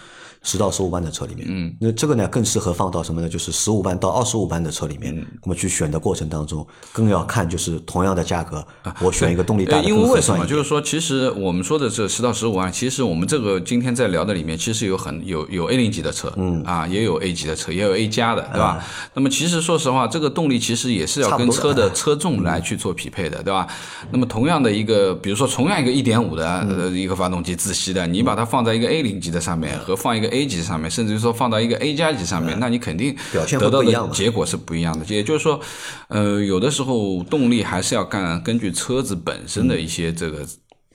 [0.49, 1.47] 十到十五万的车里面。
[1.51, 3.29] 嗯，那这个呢更适合放到什么呢？
[3.29, 5.15] 就是十五万到二十五万的车里面。
[5.15, 8.65] 嗯那么去选的过程当中，更要看就是同样的价格，
[9.01, 10.45] 我选一个动力大因为为什么？
[10.47, 18.85] 就是说，其实我们说的这十到十五万，其实我们这个今天在聊的里面，其实有很有有 A 零级的车，嗯啊，也有 A 级的车，也有 A 加的，对吧？
[19.15, 23.67] 那么其实说实话，这个动力其实也是要跟车的 车重来去做匹配的，对吧？
[24.11, 35.05] 那么同样的一个，比如说同样一个一点五的呃一个发动机自吸的，你把它放在一个 A 零级的上面和放一个 A 级上面，甚至于说放到一个 A 加级上面，那你肯定表现会得到一样嘛结果是不一样的。
[35.07, 35.61] 也就是说，
[36.09, 40.47] 呃，有的时候动力还是要干根据车子本身的一些这个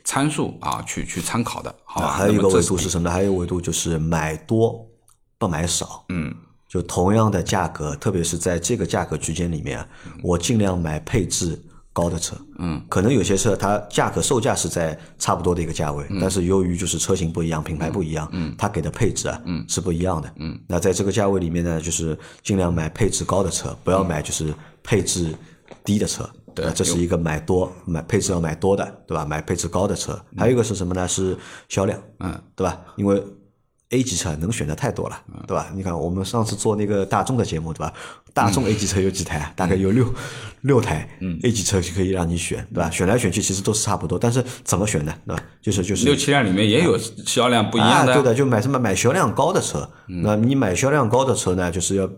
[0.04, 2.12] 参数啊，去去参考的，好吧？
[2.12, 3.12] 还有一个维度是什么呢？
[3.14, 4.86] 还有一个维度就是买多
[5.38, 6.06] 不买少。
[6.10, 6.34] 嗯，
[6.68, 9.86] 就同样的价格，特别是在这个价格区间里面，
[10.22, 11.62] 我尽量买配置
[11.94, 12.36] 高的车。
[12.60, 20.34] 嗯，可能有些车它价格售价是在差不多的一个价位，但是由于就是车型不一样、品牌不一样，嗯，它给的配置啊，嗯，是不一样的。
[20.38, 25.34] 嗯，那在这个价位里面呢，就是尽量买配置高的车，不要买就是配置
[25.86, 26.30] 低的车。
[26.56, 29.26] 对那这是一个买多买配置要买多的，对吧？
[29.26, 31.08] 买配置高的车，还有一个是什么呢？
[31.08, 31.36] 是
[31.68, 32.80] 销量，嗯，对吧？
[32.96, 33.20] 因为
[33.94, 35.72] A 级车能选的太多了，对吧？
[35.76, 37.94] 你看我们上次做那个大众的节目，对吧？
[38.34, 39.54] 大众 A 级车有几台？
[39.56, 40.12] 大概有六
[40.62, 41.08] 六台
[41.44, 42.90] A 级车就可以让你选，对吧？
[42.90, 45.14] 选来选去其实都是差不多，但是怎么选呢？
[45.28, 45.44] 对吧？
[45.62, 49.88] 就是就是六七辆里面也有销量不一样啊，的，对的，就买什么买销量高的车。
[50.08, 52.10] 嗯那你买销量高的车呢，就是要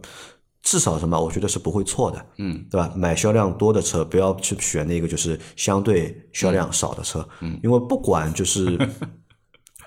[0.64, 1.20] 至少什么？
[1.20, 2.90] 我觉得是不会错的，嗯，对吧？
[2.96, 8.78] 买销量多的车，不要去选那个就是相对销量少的车，嗯，因为不管就是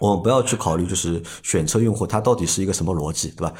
[0.00, 3.52] 我们不要去考虑就是选车用户他到底是一个什么逻辑，对吧？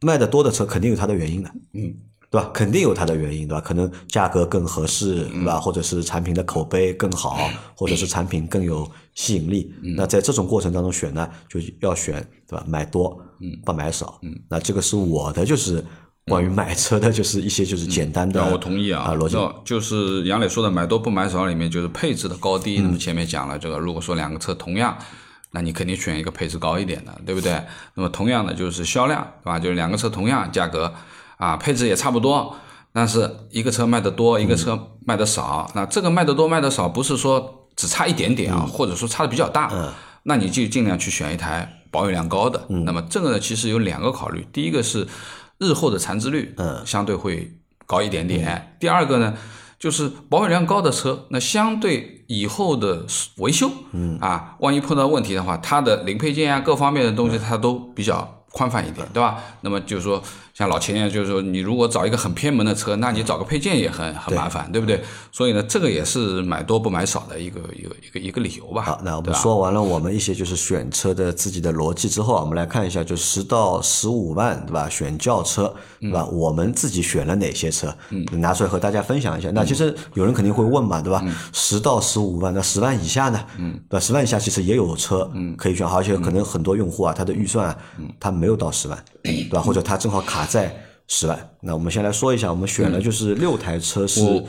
[0.00, 1.94] 卖的多的车肯定有它的原因的，嗯。
[2.30, 2.50] 对吧？
[2.52, 3.60] 肯定有它的原因，对吧？
[3.60, 5.60] 可能价格更合适，对吧？
[5.60, 7.38] 或者是产品的口碑更好，
[7.76, 9.72] 或者是产品更有吸引力。
[9.96, 12.14] 那在这种过程当中选呢，就要选，
[12.48, 12.64] 对吧？
[12.66, 13.16] 买多，
[13.64, 14.20] 不买少。
[14.48, 15.84] 那这个是我的就是
[16.26, 18.40] 关于买车的，就是一些就是简单的。
[18.44, 19.36] 那我同意啊，逻辑。
[19.64, 22.80] 就是杨磊说的买多不买少里面，就是配置的高低。
[22.80, 24.98] 那么前面讲了这个，如果说两个车同样，
[25.54, 27.62] 那你肯定选一个配置高一点的，对不对？
[27.94, 29.58] 那么同样的就是销量，对吧？
[29.58, 30.92] 就是两个车同样价格。
[31.36, 32.56] 啊，配置也差不多，
[32.92, 35.68] 但是一个车卖的多，一个车卖的少。
[35.74, 42.64] 那这个卖的多卖的少，不是说只差一点点啊，或者说差的比较大，那你就尽量去选一台保有量高的。
[42.68, 45.06] 那么这个呢，其实有两个考虑，第一个是
[45.58, 47.52] 日后的残值率，嗯相对会
[47.84, 48.76] 高一点点。
[48.78, 49.34] 第二个呢，
[49.78, 53.04] 就是保有量高的车，那相对以后的
[53.38, 53.70] 维修，
[54.20, 59.42] 啊，万一碰到问题的话，它的零配件啊，各方面的东西它都比较宽泛一点，对吧？
[59.60, 60.22] 那么就是说。
[60.54, 65.02] 像老钱就是说，你如果找一个很偏门的车，那你找个配件也很很麻烦，对不对？
[65.32, 68.80] 所以呢，这个也是买多不买少的一个一个一个一个理由吧。
[68.82, 74.88] 好，那我们说完了我们一些就是选车的自己的逻辑之后，我们来看一下，就十到十五万，对吧？
[74.88, 76.24] 选轿车，对吧？
[76.26, 77.92] 我们自己选了哪些车？
[78.10, 79.50] 嗯，拿出来和大家分享一下。
[79.50, 81.20] 那其实有人肯定会问嘛，对吧？
[81.52, 83.44] 十到十五万，那十万以下呢？
[83.58, 84.00] 嗯，对吧？
[84.00, 87.76] 十万以下其实也有车可以选，而且可能很多用户啊，他的预算
[88.20, 89.60] 他没有到十万，对吧？
[89.60, 94.44] 或者他正好卡在十万，那我们先来说一下，我们选了就是六台车是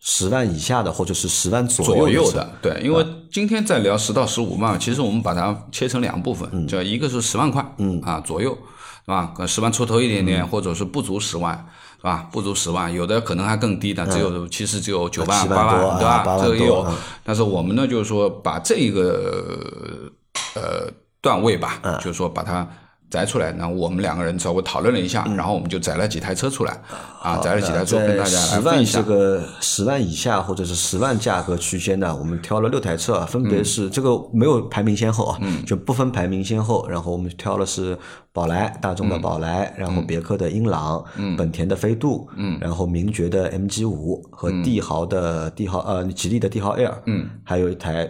[0.00, 2.50] 十万以下的，或者是十万左左右的。
[2.60, 8.56] 对，因为今天在聊十到十五万，其实我们把它切成两部分，叫一个是十万块，嗯啊左右，
[9.04, 9.34] 是吧？
[9.46, 11.54] 十万出头一点点，或者是不足十万，
[11.98, 12.28] 是吧？
[12.32, 16.38] 不足十万，有的可能还更低的，只有其实只有九万、八万，对吧？
[16.42, 16.84] 这个也有。
[17.22, 20.10] 但是我们呢，就是说把这一个
[20.54, 22.68] 呃段位吧，就是说把它。
[23.10, 26.80] 摘出来，那我们两个人稍微讨论了一下，然后我们就摘了几台车出来，
[27.20, 29.02] 啊，摘了几台车跟大家来分享。
[29.02, 36.86] 这个十万以下或者是十万价格区间呢，我们挑了六台车，分别是这个没有排名先后啊，就不分排名先后。
[36.88, 37.98] 然后我们挑的是
[38.32, 41.04] 宝来、大众的宝来，然后别克的英朗，
[41.36, 42.28] 本田的飞度，
[42.60, 46.94] 然后名爵的 MG 五和帝豪的帝豪呃吉利的帝豪 Air，，
[47.42, 48.08] 还有一台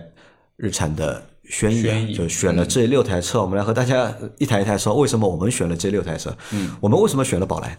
[0.56, 1.22] 日产的。
[1.50, 6.34] 轩逸就选了这六台车，我们来和大家一台一台说，为什么我们选了这六台车？
[6.52, 7.78] 嗯，我们为什么选了宝来？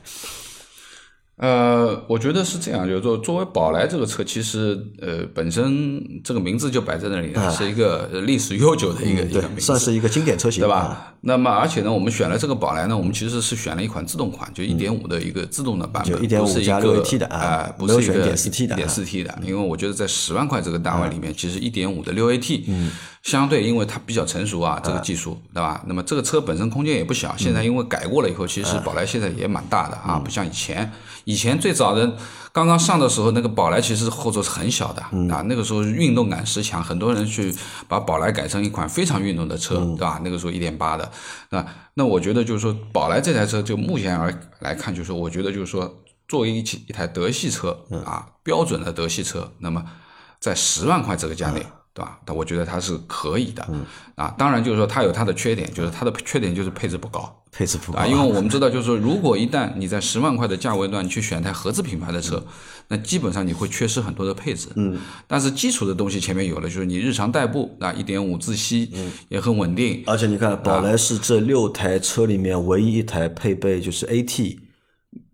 [1.38, 11.16] 呃，我觉得是这样，就是说，作为宝来这个车，其实呃，本身这个名字就摆在那里，是一个历史悠久的一个一个名字，算是一个经典车型，对吧？
[11.22, 22.64] 那么，而且呢，我们选了这个宝来呢，我们其实是选了一款自动款，就一点五的一个自动的版本，一点五加六 AT 的啊，不是一个一点四 T 的，点四 T 的，因为我觉得在十万块这个单位里面，其实一点五的六 AT，
[23.24, 25.84] 相对因为它比较成熟啊，这个技术对吧？
[25.86, 30.92] 那么这个车本身空间也不小，现在因为改过了以后，其实宝来现在也蛮大的啊，不像以前。
[31.26, 32.18] 以前最早的
[32.52, 37.54] 刚刚上的时候，那个宝来其实后座是很小的啊，那个时候运动感十强，很多人去
[37.88, 40.20] 把宝来改成一款非常运动的车，对吧？
[40.24, 41.12] 那个时候一点八的，
[41.52, 49.86] 那那我觉得就是说，宝来这台车就目前而来看，就是说，我觉得就是说，作为一一台德系车啊，标准的德系车，那么
[50.40, 51.64] 在十万块这个价内。
[51.94, 52.20] 对吧？
[52.26, 53.68] 但我觉得它是可以的，
[54.16, 58.08] 啊，当然就是说它有它的缺点，就是它的缺点就是配置不高，配置不高啊。
[58.08, 62.42] 因为我们知道， 就是说如果一旦你在十万块的价位段去选台合资品牌的车，
[62.88, 64.70] 那基本上你会缺失很多的配置。
[64.76, 64.98] 嗯。
[65.28, 68.90] 但是基础的东西前面有了，就是你日常代步啊，一点五自吸
[69.28, 70.02] 也很稳定。
[70.08, 74.58] 而且你看，宝来是这六台车里面唯一一台配备就是 AT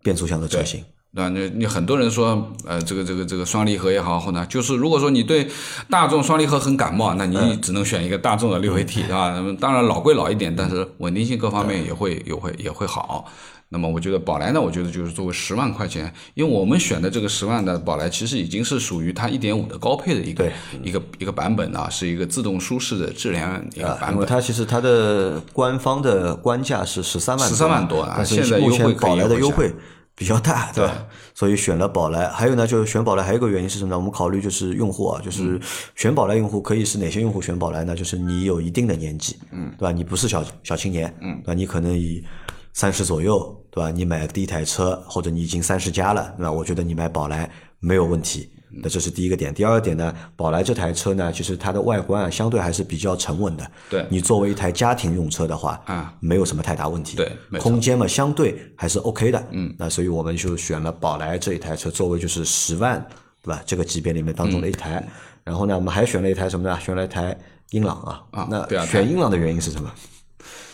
[0.02, 0.84] 变速箱的车型。
[1.18, 1.28] 对吧？
[1.30, 5.48] 你你很多人说，呃，这个这个这个双离合也好，或者就是如果说你对
[5.90, 9.34] 大众双离合很感冒，那你只能选一个大众的六 AT，对吧？
[9.58, 13.24] 当然老归老一点，但是稳定性各方面也会也会也会好。
[13.70, 20.48] 那么我觉得宝来呢，我觉得就是作为十万块钱，因为我们选的这个十万的宝来，其实已经是属于它一点五的高配的一个
[20.84, 24.24] 一个一个版本啊，是一个自动舒适的智联一个版本。
[24.24, 29.74] 它其实它的官方的官价是十三万，十三万多啊，现在目前宝来的优惠。
[30.18, 31.06] 比较大，对吧？
[31.32, 32.28] 所以选了宝来。
[32.28, 33.96] 还有呢，就是选宝来还有一个原因是什么呢？
[33.96, 35.60] 我们考虑就是用户啊，就是
[35.94, 37.94] 选宝来用户可以是哪些用户选宝来呢？
[37.94, 39.92] 就是你有一定的年纪，嗯，对吧？
[39.92, 41.54] 你不是小小青年，嗯，对吧？
[41.54, 42.24] 你可能以
[42.72, 43.92] 三十左右，对吧？
[43.92, 48.50] 你买第一台车，或者你已经三十加了，那我觉得你买宝来没有问题。
[48.70, 53.70] 那这是第一个点，第二个点呢，宝来这台车呢，其实它的外观啊，相对还是比较沉稳的。
[53.88, 57.16] 对，你作为一台家庭用车的话，啊，没有什么太大问题。
[57.16, 59.46] 对，空间嘛，相对还是 OK 的。
[59.50, 63.04] 嗯，那所以我们就选了宝来这一台车，作为就是十万，
[63.42, 63.62] 对吧？
[63.64, 65.06] 这个级别里面当中的一台。
[65.44, 66.78] 然后呢，我们还选了一台什么呢？
[66.80, 67.36] 选了一台
[67.70, 68.22] 英朗啊。
[68.32, 69.90] 啊，那选英朗的原因是什么？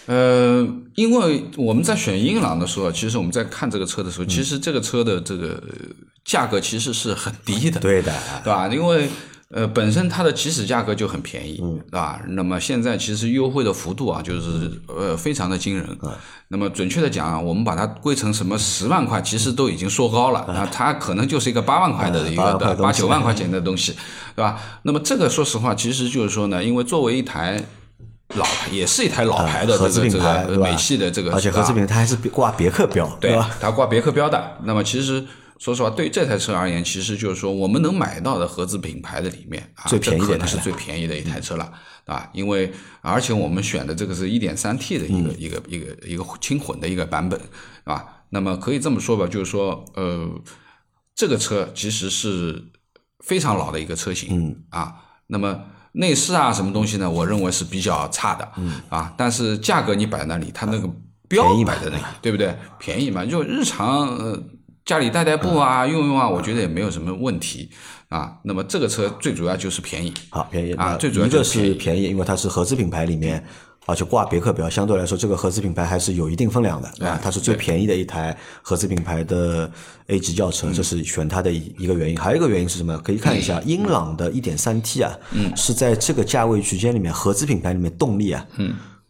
[0.07, 5.63] 呃，因为我们在选英朗的时候，其实我们在看这个车的时候，其实这个车的这个
[6.25, 8.69] 价格其实是很低的，对的，对吧？
[8.69, 9.09] 因为
[9.51, 12.21] 呃，本身它的起始价格就很便宜，嗯，对吧？
[12.29, 15.87] 那么现在其实优惠的幅度啊，就是呃非常的惊人。
[16.49, 23.93] 那么准确的讲啊，我们把它归成什么十万块，其实都已经说高了，那它可能就是一个八万块的一个八九万块钱的东西，
[24.35, 24.59] 对吧？
[24.83, 27.63] 那么这个说实话，其实就是说呢，因为作为一台。
[28.37, 33.51] 老牌也是一台老牌的这个美系的这个，而且合资品牌它还是挂别克标，对吧？
[33.61, 34.57] 它挂别克标的。
[34.65, 35.23] 那么其实
[35.59, 41.73] 说实话，对这台车而言，其实就是说我们能买到的合资品牌的里面啊，最便宜的是最便宜的一台车了，
[42.07, 47.41] 啊，因为而且我们选的这个是一点三 T 的一个一个一个一个轻混的一个版本，
[47.85, 50.29] 啊，那么可以这么说吧，就是说，呃，
[51.15, 52.63] 这个车其实是
[53.21, 54.95] 非常老的一个车型，嗯啊，
[55.27, 55.61] 那么。
[55.97, 57.09] 内饰啊，什么东西呢？
[57.09, 60.91] 我认为是比较差的，嗯啊，但是价格你摆在那里，它那个
[61.29, 62.53] 标摆在那里，对不对？
[62.81, 64.43] 便宜嘛，就日常呃
[64.85, 67.71] 家里代代步啊，用用啊，我觉得也没有什么问题
[68.09, 68.37] 啊。
[68.45, 73.45] 那么这个车最主要就是便宜，好便宜啊，最主要一个是便宜，因为它是合资品牌里面。
[73.87, 79.71] 而且挂别克标，相对来说，这个合资品牌还是有一定分量的，啊，它是最便宜的一台合资品牌的
[80.07, 82.17] A 级轿车，这是选它的一一个原因。
[82.17, 82.97] 还有一个原因是什么？
[83.01, 85.13] 可以看一下英朗的 1.3T 啊，
[85.55, 88.47] 是在这个价位区间里面，合资品牌里面动力啊，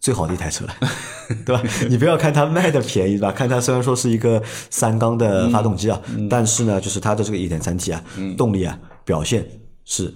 [0.05, 0.75] 最好的一台车了，
[1.47, 1.63] 对吧？
[1.89, 3.33] 你不要看它卖的便宜，对吧？
[3.33, 8.05] 看它虽然说是一个三缸的发动机啊，但是呢，就是它的这个一点三 T 啊，
[8.37, 9.49] 动力啊，表现
[9.87, 10.13] 是。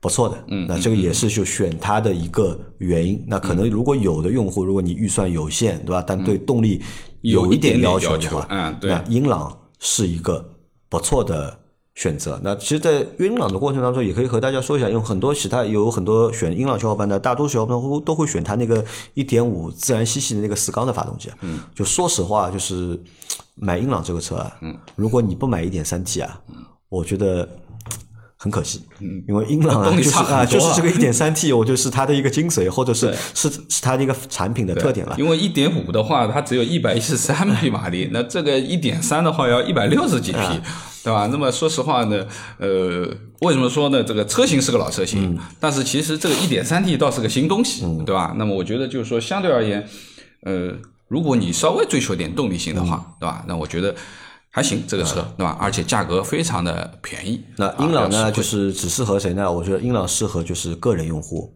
[0.00, 3.20] 不错的，嗯，那这个也是就选它的一个原因。
[3.26, 6.04] 那可能如果有的用户，如果你预算有限，对吧？
[6.06, 6.80] 但对动力
[7.22, 10.54] 有一点要求的话，嗯，对，那英朗是一个
[10.88, 11.58] 不错的
[11.98, 12.40] 选择。
[12.44, 18.84] 那其实，在英朗的过程当中，也可以和大家说一下，因为很多其他有很多选英朗小伙伴的，大多数小伙伴都都会选它那个
[19.14, 21.28] 一点五自然吸气的那个四缸的发动机。
[21.40, 22.98] 嗯，就说实话，就是
[23.56, 26.40] 买英朗这个车啊，嗯，如果你不买一点三 T 啊，
[26.88, 27.48] 我觉得。
[28.40, 28.84] 很可惜，
[29.26, 35.16] 因为英朗啊，就是啊，就是这个一点三 T， 我就是它的一个精髓，或者是是是它的一个产品的特点了。
[35.18, 40.38] 因为一点五的话，它只有一百一十三匹马力， 那这个一点三的话要一百六十几匹，
[41.04, 41.28] 对吧？
[41.30, 42.26] 那么说实话呢，
[42.58, 43.08] 呃，
[43.40, 44.02] 为什么说呢？
[44.02, 48.34] 这个车型是个老车型，但是其实这个一点三 T 倒是个新东西，对吧？
[48.36, 49.88] 那么我觉得就是说，相对而言，
[50.42, 50.72] 呃，
[51.08, 53.44] 如果你稍微追求点动力性的话，对吧？
[53.46, 53.94] 那我觉得。
[54.50, 55.56] 还行，这个车对吧？
[55.60, 57.44] 而且价格非常的便宜。
[57.56, 59.52] 那英朗呢，就是只适合谁呢？
[59.52, 61.54] 我觉得英朗适合就是个人用户，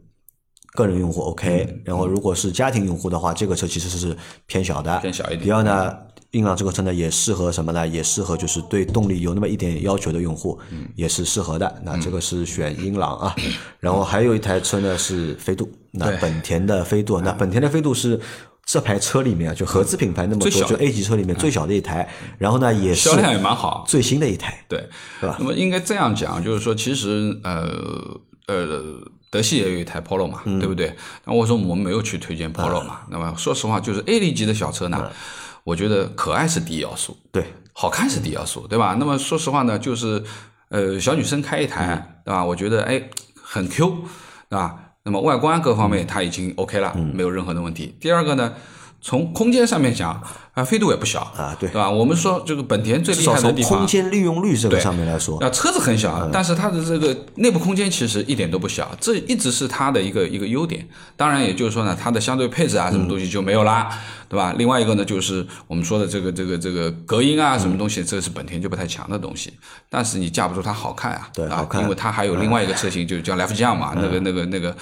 [0.74, 1.82] 个人用户 OK。
[1.86, 5.42] 然后如果是家庭用户的话，这个车其实是偏小的，偏小一点。
[5.42, 5.96] 第二呢，
[6.32, 7.86] 英朗这个车呢，也适合什么呢？
[7.86, 10.58] 也适合就是对动力有那么一点要求的用户，
[10.96, 11.82] 也是适合的。
[11.84, 13.36] 那这个是选英朗啊。
[13.78, 18.18] 然后还有一台车呢是飞度，那本田的飞度，那本田的飞度是
[18.64, 22.08] 这排车里面啊，就合资品牌那么多就 A 级车里面最小的一台。
[22.38, 24.88] 然后呢，也是销量也蛮好，最新的一台，对，
[25.20, 25.36] 是吧？
[25.38, 30.94] 那么应该这样讲，就是说，其实呃呃，德系也有一台 Polo 嘛，对不对？
[31.24, 35.10] 那我说我们没有去推荐 Polo 嘛，那么说实话，就是 A 级的小车呢。
[35.64, 38.96] 我觉得可爱是第一要素，对，好看是第一要素，对吧？
[38.98, 40.22] 那么说实话呢，就是
[40.68, 42.44] 呃，小女生开一台，对吧？
[42.44, 43.02] 我觉得哎，
[43.40, 44.04] 很 Q，
[44.50, 44.76] 对吧？
[45.04, 47.96] 那么外观各方面它已经 OK 了，没有任何的问题。
[48.00, 48.52] 第二个呢，
[49.02, 50.22] 从空间上面讲，
[50.54, 51.90] 啊，飞度也不小啊，对，对吧？
[51.90, 60.86] 我们说这个本田最厉害的地方，空间利用率这个上面来说，啊，车子很小，但是它的这个内部空间其实一点都不小，这一直是它的一个一个优点。
[61.16, 63.90] 当然，也就是说呢，它的相对配置啊，什么东西就没有啦。
[64.28, 64.54] 对吧？
[64.56, 69.52] 另外一个呢，就是我们说的这个这个这个隔音啊，什么东西，这是本田就不太强的东西。
[69.90, 74.74] 但是你架不住它好看啊，对，好看，因为它还有另外一个车型，就叫来福将嘛，那个那个那个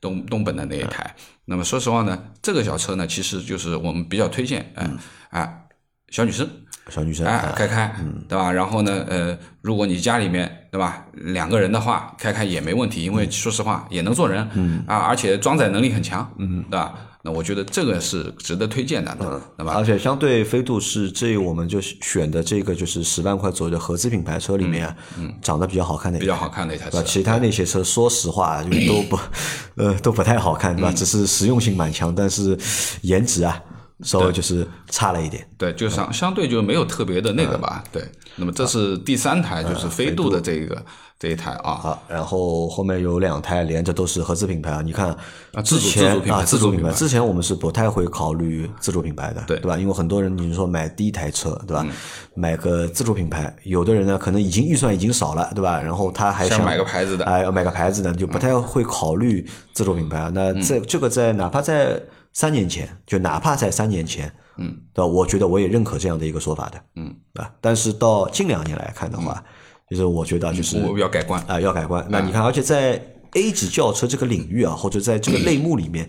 [0.00, 1.14] 东东本的那一台。
[1.46, 4.98] 那么说实话呢，这个小车呢，其实就是我们比较推荐，嗯，
[5.30, 5.66] 哎，
[6.08, 6.48] 小女生，
[6.88, 7.94] 小女生，哎，开开，
[8.28, 8.50] 对吧？
[8.50, 16.94] 然后呢，呃，如果你家里面对吧，两个人的话，开开也没问题，因为说实话也能坐人，嗯啊，而且装载能力很强，嗯，对吧？
[17.26, 19.72] 那我觉得这个是值得推荐的，嗯，对吧？
[19.76, 27.02] 而且相对飞度是这我们就选的这个就是十万块左右的合资品牌车里面，嗯，长得比较好看的，比较好看的一台车。
[27.02, 29.18] 其他那些车，说实话就都不，
[29.82, 30.92] 呃，都不太好看，对吧？
[30.92, 32.58] 只是实用性蛮强，但是
[33.00, 33.58] 颜值啊，
[34.02, 35.46] 稍微就是差了一点。
[35.56, 37.84] 对，就相相对就没有特别的那个吧。
[37.92, 38.02] 对，
[38.36, 40.82] 那么这是第三台，就是飞度的这个。
[41.16, 44.82] 这一台啊，好，然后后面有两台连着都是合资品牌啊。
[44.82, 45.16] 你看，
[45.64, 49.78] 之前啊，自主品牌，之前我们是不太会考虑自主品牌的，对对吧？
[49.78, 51.86] 因为很多人你说买第一台车，对吧？
[52.34, 55.80] 买个自主品牌，有的人呢可能已经预算已经少了，对吧？
[55.80, 60.30] 然后他还想买个牌子的，哎，要买个牌子的，就不太会考虑自主品牌。
[60.34, 61.98] 那在这个在哪怕在
[62.34, 65.06] 三年前，就哪怕在三年前，嗯，对吧？
[65.06, 69.42] 我觉得我也认可这样的一个说法的，嗯，啊，但是到近两年来看的话。
[69.90, 72.04] 就是我觉得就是要改观啊，要改观。
[72.08, 73.00] 那你看，而且在
[73.34, 76.08] A 级轿车这个领域啊，或者在这个类目里面，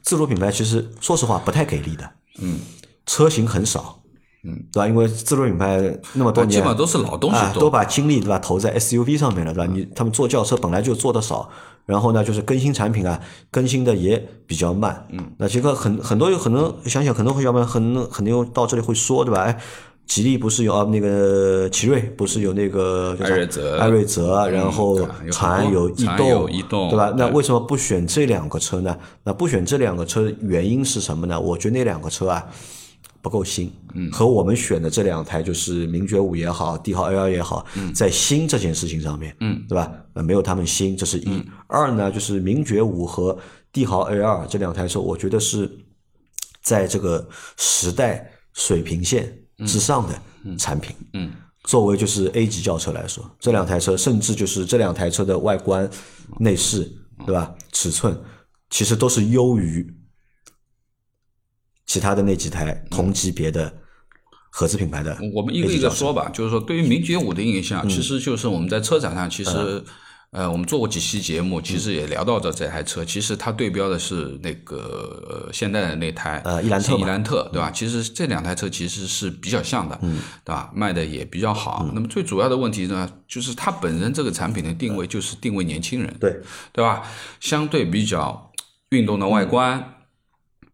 [0.00, 2.08] 自主品牌其实说实话不太给力的。
[2.38, 2.60] 嗯，
[3.04, 4.00] 车型很少。
[4.44, 4.86] 嗯，对吧？
[4.86, 9.72] 因为自主品牌那么多年，基本上都是老东西都把精力对吧投在 SUV 上面了，对吧？
[9.74, 11.50] 你他们做轿车本来就做的少，
[11.86, 13.18] 然后呢，就是更新产品啊，
[13.50, 15.06] 更新的也比较慢。
[15.10, 19.40] 嗯，那这个很很多有很多想想可能会要不然很肯定到这里会说对吧？
[19.40, 19.58] 哎。
[20.06, 24.96] 吉利不是有啊那个奇瑞不是有那个艾瑞泽，艾瑞泽，然后
[25.32, 27.12] 长安有逸动，对吧？
[27.18, 28.96] 那为什么不选这两个车呢？
[29.24, 31.40] 那不选这两个车原因是什么呢？
[31.40, 32.46] 我觉得那两个车啊
[33.26, 34.10] 不够新，嗯。
[34.12, 37.92] 和我们选的这两台就是名爵五也好，帝豪 L 也好，嗯。
[37.92, 39.90] 在新这件事情上面，嗯，对吧？
[40.14, 41.42] 没有他们新，这是一。
[41.66, 43.36] 二呢，就是名爵五和
[43.72, 45.70] 帝豪 L 这两台车，我觉得是
[46.62, 49.36] 在这个时代水平线。
[49.66, 51.32] 之上的产品，嗯，
[51.64, 55.88] 作为就是 A 级轿车来说，这两台车甚至就是这两台车的外观、
[56.38, 56.86] 内饰，
[57.24, 57.54] 对吧？
[57.72, 58.14] 尺寸
[58.68, 59.82] 其实都是优于
[61.86, 63.72] 其他的那几台同级别的
[64.50, 65.16] 合资品牌的。
[65.32, 69.82] 我们一个一个说吧，就是说对于名爵五的印象，其实就是我们在车展上其实。
[70.32, 73.02] 呃，我们做过几期节目，其实也聊到这这台车。
[73.02, 77.70] 其实它对标的是那个现代的那台呃伊兰特，伊兰特对吧？
[77.70, 80.70] 其实这两台车其实是比较像的，嗯，对吧？
[80.74, 81.88] 卖的也比较好。
[81.94, 86.38] 那么最主要的问题呢，就是它本身这个产品的定位就是定位年轻人，对
[86.72, 87.04] 对吧？
[87.40, 88.50] 相对比较
[88.90, 89.95] 运动的外观。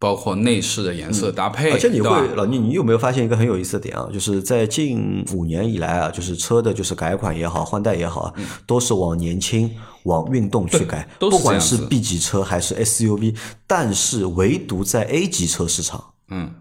[0.02, 4.08] 包括内饰的颜色搭配，而且你会老倪，你有没有发现一个很有意思的点啊？
[4.12, 8.34] 就是在近五年以来啊，就是车的，就是改款也好，换代也好，
[8.66, 9.70] 都是往年轻、
[10.02, 16.52] 往运动去改，不管是 B 级车还是 SUV，但是唯独在 A 级车市场，嗯。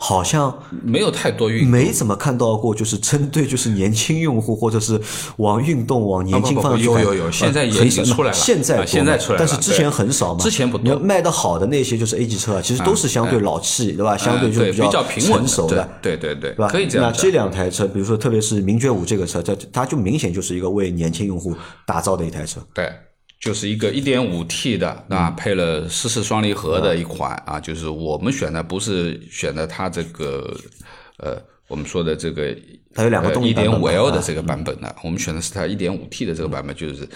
[0.00, 4.98] 好像没有太多运，没怎么看到过，就是针对就是年轻用户，或者是
[5.38, 10.40] 往运动、往年轻方向有有有，现在也出来了，现在现在出来了，但是之前很少嘛。
[10.40, 10.96] 之前不多。
[11.00, 14.16] 卖的好的那些就是 A 级车啊，其实都是相对老气，对吧？
[14.16, 16.68] 相对就比较平稳熟的，对对对，对吧？
[16.68, 17.10] 可以这样。
[17.10, 21.52] 那这两台车，比如说特别是名爵五这个车，它它就明显就是一个为年轻用户
[21.84, 22.60] 打造的一台车。
[22.72, 22.88] 对。
[23.40, 30.52] 就是一个 1.5T 的那，配了湿式双离合的一款啊，就是我们选的不是选的它这个
[31.18, 32.56] 呃，我们说的这个
[32.94, 37.08] 它有两个动力版本 1.5L 的这个版本的，我们选的是它 1.5T 的这个版本，就是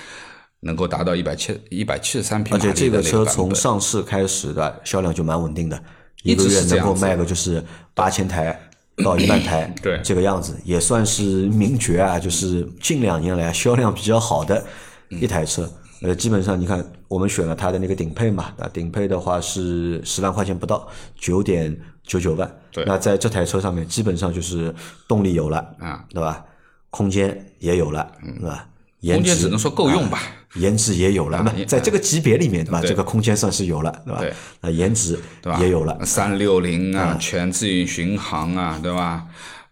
[0.60, 5.82] 能够达到一百七一百七十三匹马力的而且这个车从上市开始的销量就蛮稳定的，
[6.22, 7.62] 一个月能够卖个就是
[7.94, 8.68] 八千台。
[9.02, 9.98] 到一万台，对。
[10.04, 14.62] 这个样子，也算是名爵啊，就是近两年来销量比较好的
[15.08, 15.68] 一台车。
[16.02, 22.58] 呃，基本上你看，我们选了它的那个顶配嘛，那顶配的话是十万块钱不到，九点九九万。
[22.70, 24.74] 对那在这台车上面，基本上就是
[25.06, 26.44] 动力有了，啊，对吧？
[26.90, 28.68] 空间也有了，对吧？
[29.00, 30.20] 颜值空间只能说够用吧。
[30.56, 32.82] 颜值也有了，那也在这个级别里面，对吧？
[32.82, 34.34] 这个空间算是有了，对吧对？
[34.60, 35.18] 那颜值？
[35.60, 39.26] 也有了，三六零啊，全自营巡航啊，对吧？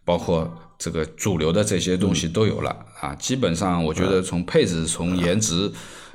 [0.07, 3.15] 包括这个主流的这些东西都有了啊。
[3.17, 5.69] 基本上，我觉得从配置、从颜值，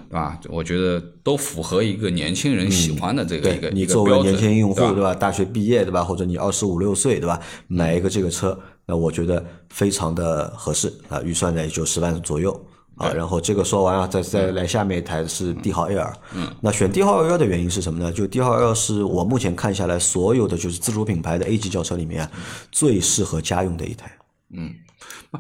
[0.09, 0.39] 对吧？
[0.49, 4.23] 我觉得都符合一个年轻人喜欢的这个一个对你一个标准。
[4.23, 5.13] 作为年轻用户，对吧？
[5.13, 6.03] 大学毕业，对吧？
[6.03, 7.39] 或者你二十五六岁，对吧？
[7.67, 12.51] 买一个这个车，那我觉得非常的合适啊，预算呢也就十万左右
[12.97, 13.09] 啊。
[13.11, 16.13] 然后这个说完啊，再再来下面一台是帝豪 L。
[16.35, 18.11] 嗯，那选帝豪 L 的原因是什么呢？
[18.11, 22.31] 就帝豪 L 是我目前看下来所有的就是自主品牌的 A 级轿车里面啊
[22.71, 24.11] 最适合家用的一台。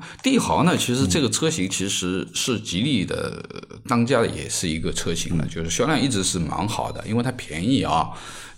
[0.23, 3.43] 帝豪呢，其实这个车型其实是吉利的
[3.87, 8.09] 当家的，也是一个车型了，就是销量一直是蛮好的，因为它便宜啊。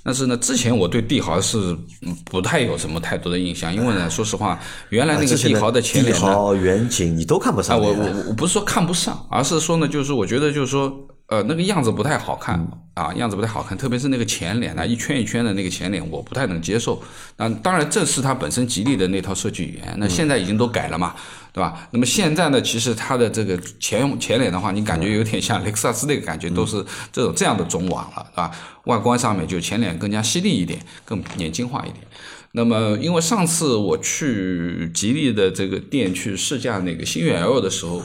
[0.03, 1.57] 但是呢，之前我对帝豪是
[2.01, 4.57] 嗯不太有什么太多的印象，因为呢，说实话，
[4.87, 7.77] 原来那个帝豪的前脸呢，豪、远景你都看不啊，上。
[7.77, 12.55] 我我我不是说看不上，而是说呢，就是我觉得就是说，呃，那个样子不太好看、
[12.93, 17.03] 啊，样子不太好看，特别是那个前脸啊，一圈一圈的那个前脸，我不太能接受。
[17.35, 21.13] 那当然，这是它本身吉利的那套设计语言，那现在已经都改了嘛，
[21.51, 21.85] 对吧？
[21.91, 28.51] 那么现在呢，其实它的这个前前脸的话，你感觉有点像雷克萨斯那个感觉，都是这种这样的中网了，对吧？
[28.85, 32.07] 外观上面就前脸更加犀利一点，更年轻化一点。
[32.53, 38.01] 那么，因为上次我去吉利的这个店去试驾那个星越 L 的时候，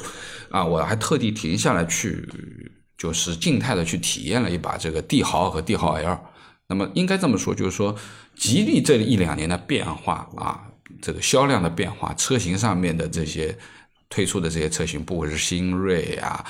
[0.51, 2.29] 啊，我还特地停下来去，
[3.03, 6.21] 就是静态的去体验了一把这个帝豪和帝豪 L。
[6.69, 7.97] 那么应该这么说，就是说
[8.37, 10.63] 吉利这一两年的变化啊，
[11.01, 13.59] 这个销量的变化，车型上面的这些
[14.13, 16.45] 推出的这些车型，不管是新锐呀、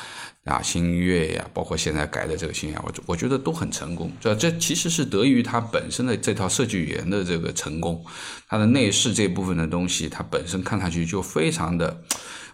[0.46, 4.10] 啊、星越呀、包括现在改的这个星越，我我觉得都很成功。
[4.20, 8.04] 这这其实是得益于它本身的这套设计语言的这个成功，
[8.48, 12.02] 它的内饰这部分的东西，它本身看上去就非常的。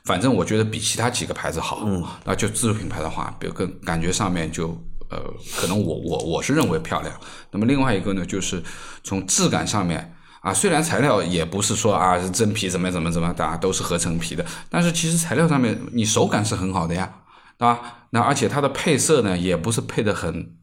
[0.04, 4.68] 反正我觉得比其他几个牌子好，嗯，那就自主品牌的话，比如更感觉上面就
[5.10, 5.18] 呃，
[5.56, 7.18] 可能我我我是认为漂亮。
[7.50, 8.62] 那么另外一个呢，就是
[9.02, 10.14] 从质感上面
[10.48, 17.12] 啊，虽然材料也不是说啊是真皮怎么怎么怎么，大家都是合成皮的，但是其实材料上面你手感是很好的呀，
[17.58, 18.06] 对吧？
[18.10, 20.56] 那而且它的配色呢，也不是配的很，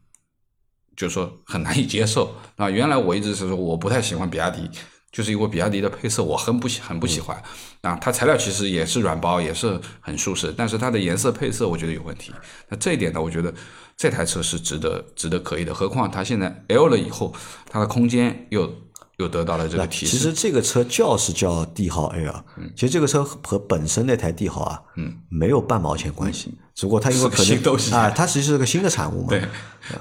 [0.96, 2.68] 就是说很难以接受啊。
[2.68, 4.68] 原来我一直是说我不太喜欢比亚迪。
[5.12, 7.42] 就是因为比亚迪的配色我很不喜很不喜欢
[7.80, 12.34] 啊，它材料其实也是软包，也是很舒适，但是它的颜色配色我觉得有问题。
[12.68, 13.54] 那这一点呢，我觉得
[13.96, 15.72] 这台车是值得值得可以的。
[15.72, 17.32] 何况它现在 L 了以后，
[17.70, 18.70] 它的空间又
[19.18, 20.18] 又得到了这个提其。
[20.18, 22.44] 实这个车叫是叫帝豪 L，
[22.74, 26.52] 其实这个车和本身那台帝豪啊，嗯，没有半毛钱关系。
[26.74, 29.28] 只不过它因为是个可新东西能啊，它其实是个新的产物嘛。
[29.30, 29.42] 对，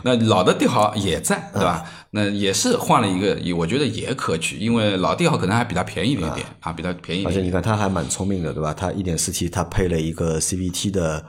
[0.03, 1.89] 那老的帝豪也在，对吧？
[2.11, 7.33] 那也是换了一个，我觉得也可取，因为老帝豪可能还比它便宜一点点啊，比它便宜一点点。
[7.33, 8.73] 而且你看，它还蛮聪明的，对吧？
[8.73, 11.25] 它一点四 T，它配了一个 CVT 的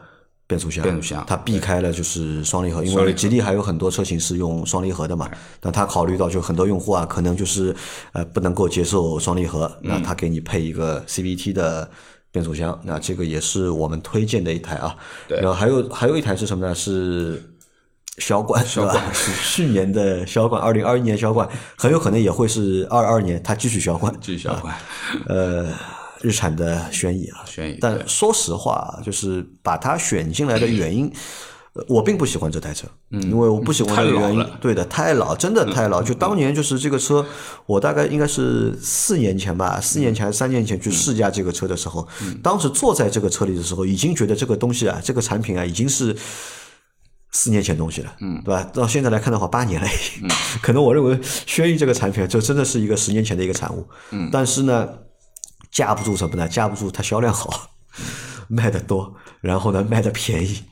[0.46, 5.30] 变速箱，变速箱它避开了就是双离合，因为吉利还有很多车型是用双离合的嘛。
[5.62, 7.74] 那它考虑到就很多用户啊，可能就是
[8.12, 11.90] 呃不能够接受双离合，嗯那它给你配一个 CVT 的
[12.30, 14.94] 变速箱，那这个也是我们推荐的一台啊。
[15.26, 16.74] 对然后还有还有一台是什么呢？
[16.74, 17.42] 是。
[18.18, 24.74] 销冠，是吧 是去年的销冠，二零二一年销冠，很有可能也会是二二年它继续销冠，继续销冠，
[25.28, 25.66] 呃，
[26.26, 31.08] 日产的轩逸啊，轩逸但说实话，就是把它选进来的原因，
[31.74, 36.02] 呃我并不喜欢这台车，嗯，因为我不喜欢的原因对的，太老，真的太老。
[36.02, 37.24] 就当年就是这个车，
[37.66, 42.08] 我大概应该是四年前吧，四年前还是三年前去试驾这个车的时候，
[42.42, 46.16] 当时坐在这个车里的时候，已经觉得这个东西啊，这个产品啊，已经是。
[47.32, 48.64] 四年前东西了，嗯，对吧？
[48.72, 49.86] 到现在来看的话，八年了。
[49.86, 50.26] 已经。
[50.62, 54.88] 可能我认为轩逸这个产品，这真的是一个十年前的一个产物，嗯，但是呢，
[55.76, 56.48] 架不住什么呢？
[56.48, 57.68] 架不住它销量好，
[58.48, 60.62] 卖的多，然后呢卖的便宜？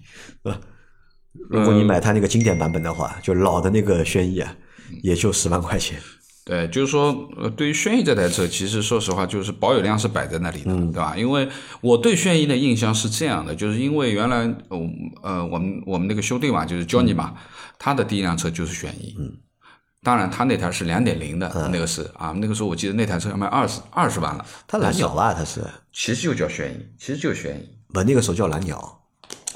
[1.51, 4.57] 如果你买它那个经典版本的话，就老的那个轩逸啊，
[5.03, 6.01] 也就十万块钱。
[6.47, 11.15] 对，就是说，呃，对于轩逸这台车，其实说实话，就是保有量是摆在那里的，对吧？
[11.17, 11.49] 因为
[11.83, 14.39] 我对轩逸的印象是这样的，就是因为原来，
[14.69, 14.79] 呃，
[15.23, 17.35] 呃我们我们那个兄弟嘛，就是 Johnny 嘛，
[17.79, 19.33] 他的第一辆车就是轩逸，嗯，
[20.05, 27.69] 当然他那台是两点零的，那个是啊，那个时候我记得那台车要卖二十二十万了，它蓝鸟吧，它是其实就叫轩逸，其实就是轩逸。
[27.93, 29.01] 不那个时候叫蓝鸟，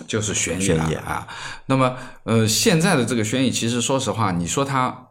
[0.06, 1.28] 就是轩逸了啊。
[1.66, 5.08] 那么，呃，现在的这个轩逸，其实说实话，你说它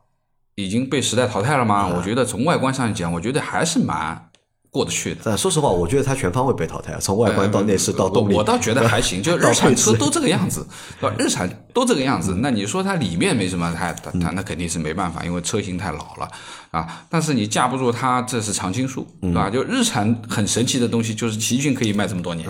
[0.56, 1.88] 已经被时代淘汰了吗？
[1.88, 4.27] 我觉得从外观上讲，我觉得还是蛮
[4.70, 5.22] 过得去的。
[5.24, 10.66] 但说实话，我觉得它全方位被淘汰，从外观到内饰到动力，我倒觉得还行，就 日产车都这个样子，
[11.00, 11.16] 对吧？
[11.18, 16.28] 日产都这个样子，那你说它里面没什么，它它它那肯定是没办法，因为车型太老了
[16.72, 17.06] 啊。
[17.10, 19.50] 但是你架不住它，这是常青树，对吧？
[19.50, 22.48] 就日产很神奇的东西，就是奇骏可以卖这么多年，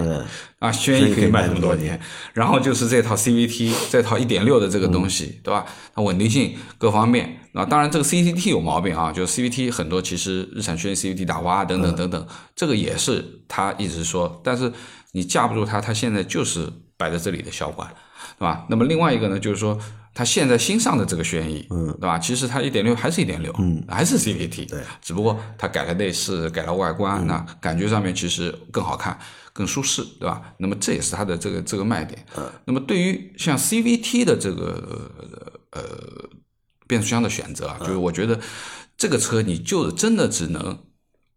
[0.59, 1.99] 啊，轩逸可以卖这么多年，
[2.33, 5.65] 然后就是这套 CVT 这套一点六的这个东西，对吧？
[5.93, 7.41] 它稳定性各方面。
[7.57, 14.71] 啊，当然这个 CVT 有毛病啊，就是 CVT 很多其实日产轩逸 CVT 打滑等等等等，这个也是他一直说，但是
[15.13, 17.91] 你架不住他，他现在就是摆在这里的销冠，
[18.37, 18.65] 对吧？
[18.69, 19.75] 那么另外一个呢，就是说
[20.13, 22.19] 它现在新上的这个轩逸，嗯，对吧？
[22.19, 29.17] 其实它一点六还是一点六，嗯，还是 CVT，对，只不过它改了内饰，改了外观，那感觉上面其实更好看，
[29.51, 30.41] 更舒适，对吧？
[30.57, 32.23] 那么这也是它的这个这个卖点。
[32.35, 35.11] 嗯，那么对于像 CVT 的这个
[35.71, 35.81] 呃。
[36.87, 38.39] 变速箱的选择啊，就是我觉得
[38.97, 40.77] 这个车你就真的只能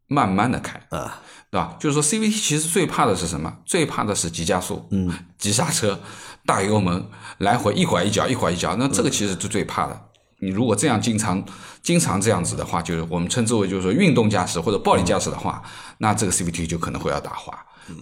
[0.07, 1.21] 慢慢的开啊，
[1.51, 1.77] 对吧？
[1.79, 3.59] 就是说 CVT 其实最怕的是什么？
[3.65, 6.01] 最怕的是急加速，嗯， 急刹车，
[6.47, 7.05] 大油门，
[7.39, 10.01] 来回一拐一脚，一拐一脚，那这个其实是最怕的。
[10.43, 11.45] 你如果这样经常
[11.83, 15.63] 经常这样子的话，就是我们称之为就是说运动驾驶或者暴力驾驶的话，
[15.99, 17.53] 那这个 CVT 就可能会要打滑。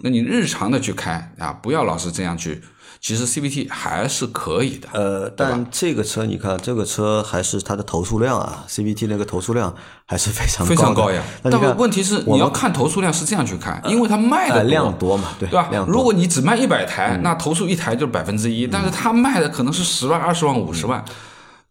[0.03, 2.61] 那你日常的去开啊，不要老是这样去。
[3.01, 9.73] 其实 CVT 还是可以的，呃，但这个车你看，这个车还是它的投诉量啊，CVT 那个投诉量
[10.05, 11.23] 还是非常非常高呀。
[11.41, 15.69] 但问题是你要看投诉量是这样去看，因为它卖的量多嘛，对对吧？
[15.87, 21.03] 如果你只卖一百台，那投诉一台就是百分之一，但是它卖的可能是十万、二十万、五十万。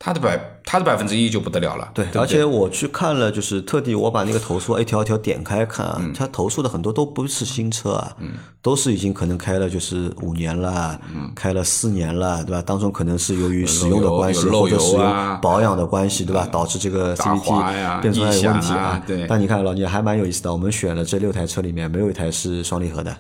[0.01, 1.91] 它的百，它的百分之一就不得了了。
[1.93, 8.17] 对，而且我去看了，就是特地我把那个投诉一条一条点开看啊，它投诉的很多都不是新车啊，
[8.63, 11.01] 都是已经可能开了就是五年了，
[11.35, 12.63] 开了四年了，对吧？
[12.63, 14.97] 当中可能是由于使用的关系或者是
[15.43, 16.47] 保养的关系，对吧？
[16.51, 19.03] 导致这个 CVT 变出来有问题啊。
[19.05, 19.27] 对。
[19.27, 23.17] 但你看老聂还蛮有意思的，我们选了这六台车里面没有一台是双离合的，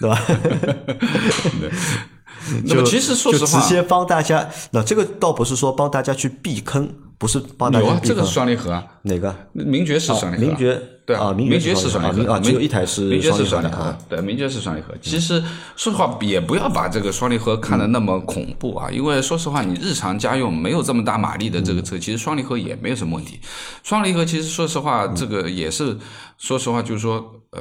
[0.00, 0.20] 对吧？
[2.66, 6.88] 那么其实说实话，直接帮大家，那这个倒不是说帮大家去避坑，
[7.18, 8.00] 不是帮大家避坑。
[8.02, 9.34] 这个是双离合啊，哪个？
[9.52, 10.46] 名爵是双离合。
[10.46, 13.96] 名爵对啊，名爵是双离合啊，只有一台是名爵是双离合。
[14.08, 14.94] 对，名爵是双离合。
[15.02, 15.42] 其实
[15.76, 23.40] 说实话，也不要把这个双离合看得那么恐怖啊，因为说实话，你日常家用没有这么大马力的这个车，其实双离合也没有什么问题。
[23.82, 25.96] 双离合其实说实话，这个也是
[26.38, 27.60] 说实话，就是说呃。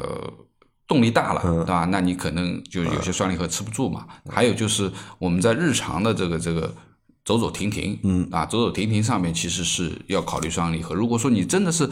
[0.88, 1.86] 动力大了，对吧？
[1.90, 4.06] 那你可能就有些双离合吃不住嘛。
[4.30, 6.74] 还有就是我们在日常的这个这个
[7.26, 10.94] 走走停停，嗯啊，走走停停上面其实是要考虑双离合。
[10.94, 11.90] 如果说你真的是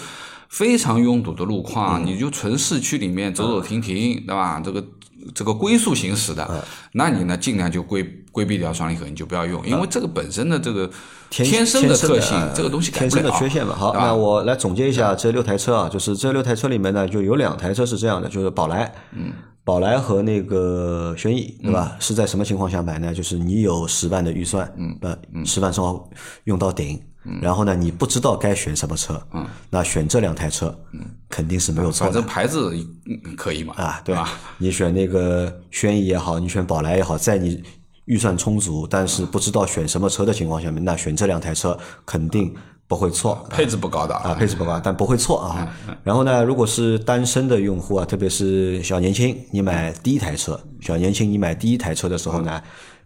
[0.50, 4.60] 非常拥堵的路况，你就纯市区里面走走停停，对吧？
[4.60, 4.86] 这个
[5.34, 10.90] 这个龟速行驶的，那你呢尽量就规规避掉双离合，你就不要用，因为这个本身的这个
[11.30, 13.76] 天生的特性，这个东西天生的缺陷嘛。
[13.76, 19.32] 好，那我来总结一下这六台车啊，就是这六台车里面呢，就有两台车是这样的，就是宝来，嗯，
[19.64, 21.96] 宝来和那个轩逸，对吧？
[22.00, 23.14] 是在什么情况下买呢？
[23.14, 26.10] 就是你有十万的预算，嗯，呃，十万正好
[26.46, 27.02] 用到顶，
[27.42, 31.00] 然后呢，你不知道该选什么车，嗯，那选这两台车，嗯，
[31.30, 32.14] 肯定是没有错的。
[32.14, 32.74] 反正牌子
[33.38, 34.30] 可以嘛，啊，对吧？
[34.58, 37.62] 你选那个轩逸也好，你选宝来也好，在你。
[38.06, 42.54] 预算充足，但是不知道选什么车的情况下面，那选这两台车肯定
[42.88, 43.46] 不会错。
[43.50, 45.72] 配置不高的啊，配置不高，但不会错啊。
[46.04, 52.62] 然后呢，如果是单身的用户啊，特别是小年轻，你买第一台车，小年轻你买第一台车的时候呢，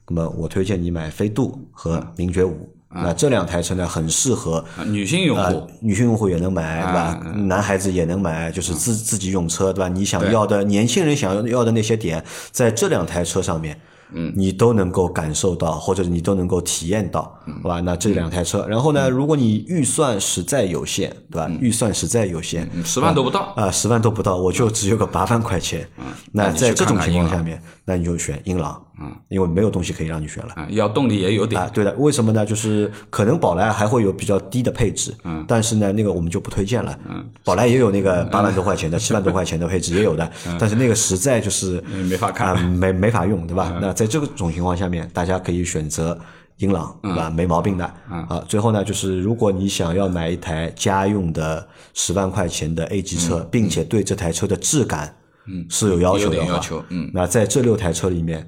[0.08, 2.75] 那么我推荐你买飞度和名爵五。
[2.90, 7.20] 那这两台车呢，很适合女性用户，女性用户也能买，对吧？
[7.48, 9.88] 男孩子也能买，就是自自己用车，对吧？
[9.88, 13.80] 你想要的年轻人想要要的那些点，在这两台车上面。
[14.14, 17.24] 嗯，你都能够感受到，或者你都能够体验到，
[17.64, 17.80] 好吧？
[17.82, 21.50] 那这两台车，然后呢，如果你预算实在有限，对吧？
[21.60, 25.90] 预算实在有限，十万都不到啊，十万都不到，我就只有个八万块钱。
[25.98, 28.80] 嗯，那在这种情况下面，那你就选英朗。
[29.00, 30.54] 嗯，因为没有东西可以让你选了。
[30.56, 31.62] 啊，要动力也有点。
[31.62, 32.46] 啊，对的，为什么呢？
[32.46, 35.14] 就是可能宝来还会有比较低的配置。
[35.24, 35.44] 嗯。
[35.48, 36.98] 但是呢，那个我们就不推荐了。
[37.10, 37.26] 嗯。
[37.44, 43.78] 宝来也有那个八万多块钱的、 七万多块钱的配置也有的，但是那个实在就是没法看，没没法用，对吧？
[43.82, 46.18] 那在这种情况下面，大家可以选择
[46.58, 47.30] 英朗，对吧？
[47.30, 47.94] 没毛病的。
[48.10, 48.24] 嗯。
[48.30, 55.14] 啊，最后呢，就是如果你想要买一台家用的十万块钱的 A 级车，并且对这台车的质感，
[55.48, 58.48] 嗯，是有要求的话，嗯，那在这六台车里面。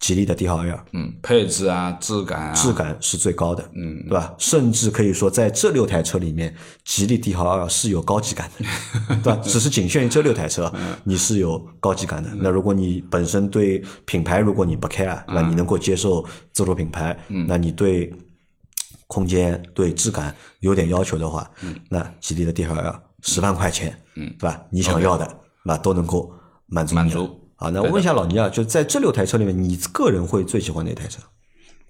[0.00, 4.32] 吉利的帝豪 L，嗯，配置啊，质感啊，质感是最高的，嗯，对吧？
[4.38, 8.64] 甚至可以说，在这六台车里面，吉利帝豪 L 是有高级感的，
[9.22, 9.40] 对吧？
[9.42, 10.72] 只是仅限于这六台车，
[11.04, 12.30] 你是有高级感的。
[12.36, 18.12] 那如果你本身对品牌，如果你不 care，那你能够接受自主品牌，那你对
[19.08, 21.50] 空间、对质感有点要求的话，
[21.88, 24.62] 那吉利的帝豪 L 十万块钱，嗯，对吧？
[24.70, 25.28] 你想要的，
[25.64, 26.32] 那都能够
[26.66, 31.20] 满足你的满足好，那我问一下老倪啊，就在这六台车里面，你个人会最喜欢哪台车？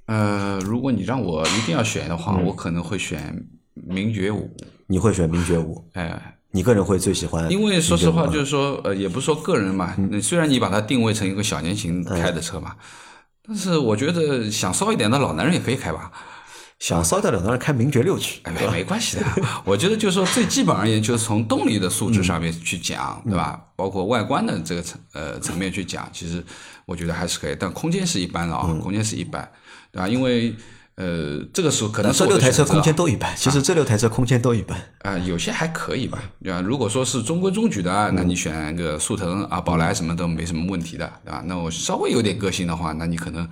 [0.07, 4.51] 呃，如果你让我一定要选的话，嗯我可能会选名爵五。
[4.87, 5.85] 你会选名爵五？
[5.93, 7.51] 哎，你个人会最喜欢？
[7.53, 12.75] 因为说实话，就是说，呃，也不是说个人嘛，嗯虽然你把它定位成一个小年轻开的车嘛，
[13.47, 16.11] 但是我觉得想骚一点的老男人也可以开吧。
[16.79, 19.25] 想烧掉两当然开名爵六去，哎，没 没关系的。
[19.65, 23.61] 我觉得就是说，最基本而言，就是从动力的素质上面去嗯讲，对吧？
[23.75, 26.45] 包括外观的这个层呃层面去讲，其实
[26.87, 29.51] 我觉得还是可以，但空间是一般的啊，嗯空间是一般，
[29.91, 30.09] 对吧？
[30.09, 30.55] 因为
[30.95, 34.77] 呃，这个时候可能是这六台车空间都一般，其实这六台车空间都一般。
[35.03, 36.61] 啊、有些还可以吧，对吧？
[36.61, 41.43] 如果说是中规中矩的啊，那你选个速腾啊、宝来什么都没什么问题的，对吧？
[41.47, 43.49] 那我稍微有点个性的话，那你可能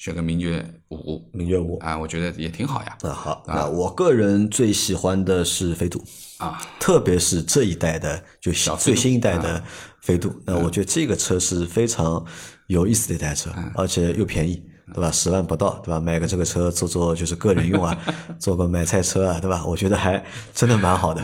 [0.00, 2.96] 选个名爵五名爵五啊，我觉得也挺好呀。
[3.02, 6.02] 啊，好，那我个人最喜欢的是飞度
[6.38, 9.62] 啊，特别是这一代的，就小最新一代的
[10.00, 10.34] 飞度。
[10.46, 12.24] 那我觉得这个车是非常
[12.68, 14.62] 有意思的一台车，而且又便宜。
[14.92, 15.08] 对吧？
[15.12, 16.00] 十万不到，对吧？
[16.00, 17.96] 买个这个车做做就是个人用啊，
[18.40, 19.64] 做个买菜车啊，对吧？
[19.64, 20.20] 我觉得还
[20.52, 21.22] 真的蛮好的。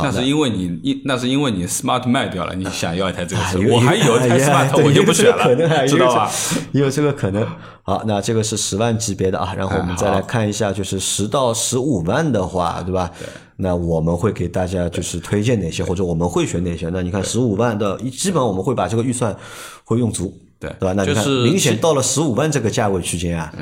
[0.00, 6.30] 好那是因为你一那是因为你 Smart 卖掉了，你想要一台这个车，啊我还有一台哎 Smart，对我就不选了可能啊了，知道吧？？
[6.72, 7.46] 也有这个可能。
[7.82, 13.10] 好，那这个是十万级别的啊，然后我们再来看一下，就是十到十五万的话，对吧？
[13.56, 16.88] 那我们会给大家就是推荐哪些，或者我们会选哪些？
[16.90, 19.36] 那你看十五万的，基本我们会把这个预算
[19.84, 20.92] 会用足，对对吧？
[20.96, 23.52] 那你看，就是明显到了十五万这个价位区间啊，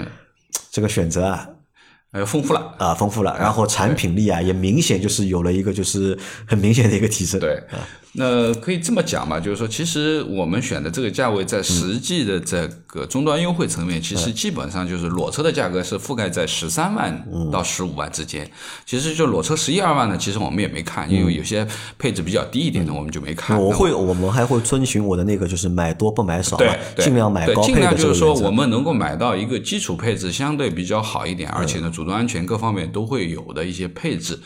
[0.70, 1.48] 这个选择啊，
[2.12, 2.74] 哎，丰富了。
[2.78, 7.38] 啊，丰富了，然后产品力啊，也明显就是有了一个就是很明显的一个提升。
[7.38, 7.62] 对，
[8.18, 18.50] 那可以这么讲吧，就是说，其实我们选的这个价位，在实际的这个终端优惠层面，其实基本上就是裸车的价格是覆盖在十三万到十五万之间。
[18.84, 21.64] 其实就裸车十一二万呢，其实我们也没看，因为有些
[21.96, 23.56] 配置比较低一点的，我们就没看。
[23.56, 26.58] 那我会，我们还会遵循我的那个，就是买多不买少
[26.96, 34.36] 尽量买对尽高配的量就是说，我们能够买到一个基础配置相对比较好一点，而且呢，主动安全各方面都会有的一些配置。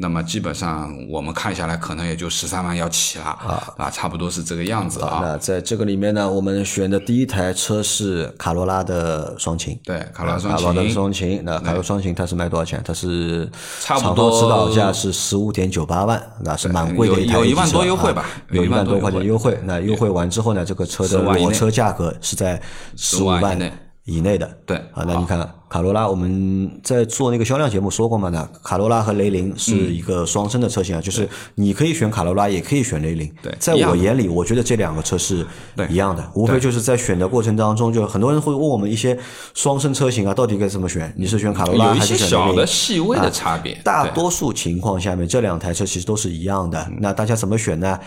[0.00, 5.18] 那么基本上我们看下来，可能也就十三万要起了啊啊，差不多是这个样子啊。
[5.20, 9.76] 那在这个里面呢，我们选的第一台车是卡罗拉的双擎。
[9.82, 12.80] 对，卡罗拉双擎卡罗拉双擎，那卡罗拉双擎它是卖多少钱？
[12.84, 19.58] 它是差不多指导价是十五点九八万，那是蛮贵的一台有有一万多优惠吧啊有一万多块钱优优惠。
[19.64, 22.62] 那优惠完之后呢，这个车的10万以内裸车价格是在
[22.96, 23.72] 十五万内
[24.08, 24.58] 以内的。
[24.64, 25.38] 对啊，那你看
[25.68, 28.30] 卡罗拉，我们在做那个销量节目说过嘛？
[28.30, 33.30] 那卡罗拉和雷凌是嗯一个双生的车型啊，就是你可以选卡罗拉，也可以选雷凌。
[33.42, 35.46] 对在我眼里，我觉得这两个车是
[35.90, 39.18] 一样的，无非就是在选的过程当中，就很多人会问我们一些
[39.54, 41.12] 双生车型啊，到底该怎么选？
[41.16, 42.66] 你是选卡罗拉还是选雷凌些小的？
[42.66, 43.74] 细微的差别。
[43.74, 46.90] 对大多数情况下面，这两台车其实都是一样的。
[46.98, 47.98] 那大家怎么选呢？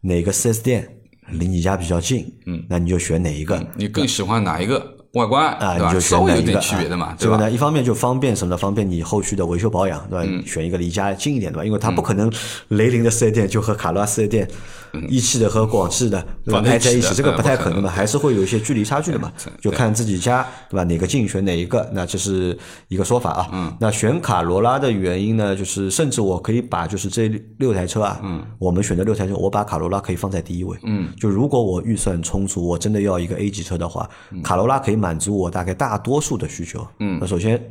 [0.00, 0.88] 哪个 4S 店
[1.32, 2.32] 离你家比较近？
[2.46, 3.62] 嗯，那你就选哪一个。
[3.76, 4.82] 你更喜欢哪一个
[5.12, 5.74] 外观啊？
[5.76, 7.34] 你就选稍微有哪一个点区别的嘛，对吧？
[7.34, 8.56] 啊这个呢，一方面就方便什么呢？
[8.56, 10.24] 方便你后续的维修保养，对吧？
[10.26, 12.32] 嗯选一个离家近一点的吧，因为它不可能
[12.68, 14.48] 雷凌的四 S 店就和卡罗拉四 S 店、
[15.08, 16.24] 一汽的和广汽的
[16.64, 19.32] 挨在一起，这个嗯不太可能的，还是会有一些距离差距的嘛。
[19.60, 20.84] 就看自己家对吧？
[20.84, 22.56] 哪个近选哪一个，那这是
[22.88, 23.48] 一个说法啊。
[23.52, 30.78] 嗯，那选卡罗拉的原因呢，就是甚至我可以把就是这六台车啊，嗯，我们选的六台车，我把卡罗拉可以放在第一位。
[30.84, 34.08] 嗯，就如果我预算充足，我真的要一个 A 级车的话，
[34.44, 36.86] 卡罗拉可以满足我大概大多数的需求。
[36.98, 37.70] 嗯，那首先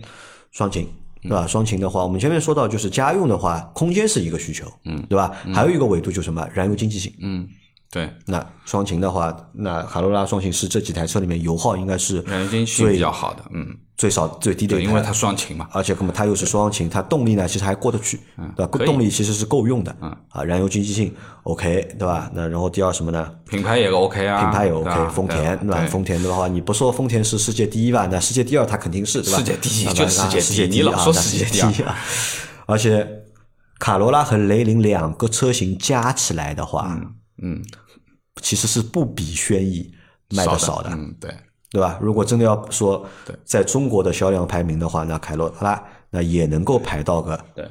[0.52, 0.90] 双擎。
[1.22, 1.46] 对吧？
[1.46, 5.30] 双擎的话，我们前面说到，就是家用的话，空间是一个需求，嗯，对吧？
[5.54, 6.48] 还有一个维度就是什么？
[6.54, 7.46] 燃油经济性，嗯，
[7.92, 13.68] 对，那双擎的话，那卡罗拉双擎是这几台车里面油耗应该是燃油经济比较好的，嗯，
[14.00, 18.18] 最少最低的因为它双擎嘛，而且那么它又是双擎，它动力呢其实还过得去，
[18.56, 18.86] 对吧？
[18.86, 19.93] 动力其实是够用的，
[20.30, 22.32] 啊，燃油经济性 OK，对吧？
[22.34, 23.30] 那然后第二什么呢？
[23.50, 25.86] 品牌也 OK 啊，品牌也 OK，丰田对吧？
[25.88, 28.08] 丰田的话，你不说丰田是世界第一吧？
[28.10, 29.38] 那世界第二它肯定是对吧？
[29.39, 31.97] 世界第一就世界世界第一你老说啊那世界第二世界第一啊！
[32.68, 33.06] 而且
[33.80, 36.97] 卡罗拉和雷凌两个车型加起来的话，
[37.41, 37.62] 嗯，
[38.41, 39.91] 其实是不比轩逸
[40.30, 41.36] 卖的少的，嗯，对，
[41.72, 41.97] 对吧？
[42.01, 43.05] 如果真的要说
[43.45, 47.70] 在中国的销量排名的话，那凯罗拉那也能够排到个对。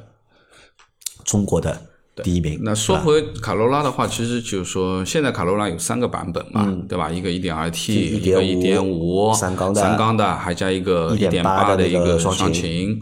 [1.24, 1.78] 中国的
[2.22, 2.58] 第一名。
[2.62, 7.10] 那说回卡罗拉的话，其实就是说，现在卡罗拉有三个版本嘛，对吧？
[7.10, 13.00] 一个一点二 T，一个一点五，三缸的三缸的，还加一个一点1.8的的一个个双擎擎。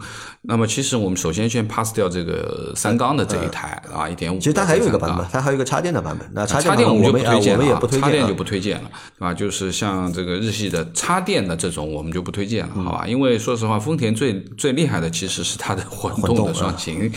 [0.48, 4.38] 那么其实我们首先先 pass 掉这个三缸的这一台啊，一点五。
[4.38, 6.28] 其实它还有一个版本，它还有一个插电的版本。
[6.32, 8.88] 那插插电我们就不推荐了啊，不推荐啊插电就不推荐了，
[9.18, 9.34] 对吧？
[9.34, 13.04] 就是像这个日系的插电的这种，我们就不推荐了，嗯好吧？
[13.08, 17.10] 因为说实话，丰田最最厉害的其实是它的混动的双擎。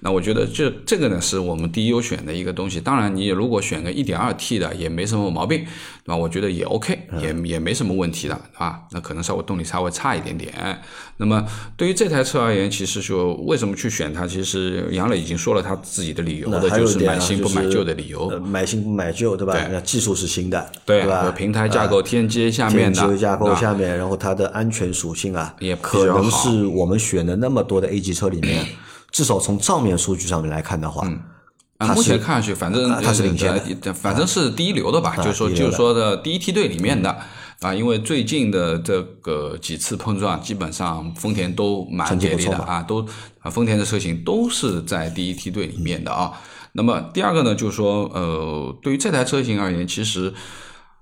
[0.00, 2.80] 那我觉得这这个呢，是我们第一优选的一个东西。
[2.80, 5.64] 当然，你如果选个 1.2T 的也没什么毛病，
[6.04, 6.16] 对吧？
[6.16, 10.52] 我觉得也 OK，也也没什么问题的，啊，那可能稍微动力稍微差一点点。
[11.16, 11.44] 那么
[11.76, 18.28] 对于这台车而言，其实说为什么去选它，其实杨磊已经说了他自己的理由的，就是买新不买旧的理由。
[18.40, 19.56] 买新不买旧，对吧？
[19.70, 21.30] 那技术是新的，对吧？
[21.30, 28.66] 平台架构 TNGA 下面的架构下面，然后它的安全属性啊，也可能是我们选的那么多的 A 级车里面。
[29.12, 31.20] 至少从账面数据上面来看的话，嗯，
[31.88, 35.16] 目前看上去，反正它是领先的，反正是第一流的吧。
[35.16, 37.16] 就是说，就是说的第一梯队里面的
[37.60, 43.06] 啊，因为最近的这个几次碰撞，基本上丰田都蛮给力的啊，都
[43.40, 46.32] 啊，丰田的车型都是在第一梯队里面的啊。
[46.72, 50.32] 那么第二个呢，就是说，呃，对于这台车型而言，其实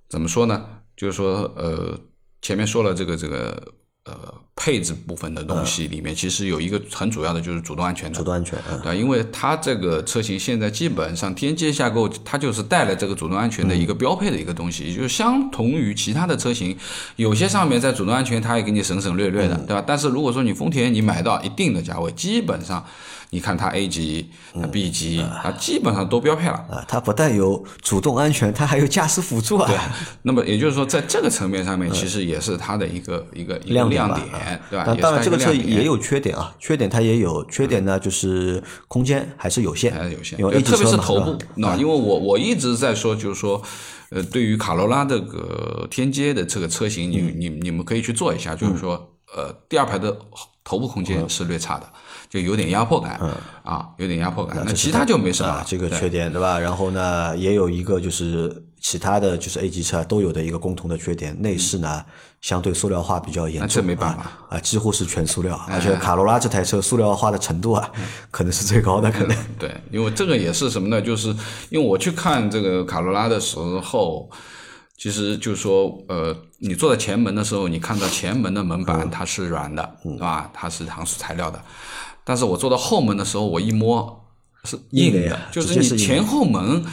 [0.09, 0.65] 怎么说呢？
[0.97, 1.99] 就是说，呃，
[2.43, 3.75] 前面说了这个这个。
[4.07, 4.15] 呃，
[4.63, 8.19] 配置部分的东西里面，其实有一个很主要的就是主动安全的。
[8.19, 16.77] 主动安全，对，因为它这个车型现在基本上 TNGA 架构，它就是带了这个主动安全的一个标配的一个东西，也就是相同于其他的车型，
[17.17, 19.83] 有些上面在主动安全它也给你省省略略的，对吧？
[19.87, 22.85] 但是如果说你丰田你买到一定的价位，基本上。
[23.31, 24.29] 你看它 A 级、
[24.73, 26.85] B 级啊，基本上都标配了啊。
[26.89, 29.69] 它不但有主动安全，它还有驾驶辅助啊。
[29.69, 29.79] 对，
[30.23, 34.05] 那么也就是说，在这个层面上面，其实也是它的一个一个亮点，
[34.69, 34.85] 对吧？
[35.01, 40.39] 当然，这个车也有缺点啊，缺点它也有缺点呢，就是空间还是有限，还是有限。
[40.39, 43.63] 因为特别是头部，那因为我我一直在说，就是说，
[44.11, 50.19] 呃，对于卡罗拉这个天阶的这个车型，你你你们可以去做一下，就是说，呃，第二排的
[50.65, 51.87] 头部空间是略差的。
[52.29, 53.21] 就有点压迫感，
[53.65, 54.63] 啊，有点压迫感。
[54.65, 56.57] 那其他就没什么，这个缺点对吧？
[56.57, 62.05] 然后呢，也有一个就是其他的就是 A 级车都有的一个共同的缺点，内饰呢
[62.41, 65.61] 相对塑料化比较严重，这没办法啊，几乎是全塑料。
[65.69, 67.91] 而且卡罗拉这台车塑料化的程度啊，
[68.31, 69.37] 可能是最高的，可能。
[69.59, 71.03] 对，因为这个也是什么呢？
[71.03, 71.35] 就是
[71.71, 74.31] 因为我去看这个卡罗拉的时候，
[75.01, 80.51] 其实就是说，呃，你坐在前门的时候，你看到前门的门板它是软的，对吧？
[80.53, 81.59] 它是搪塑材料的。
[82.23, 84.27] 但是我坐到后门的时候，我一摸
[84.65, 86.85] 是硬的，就是你前后门。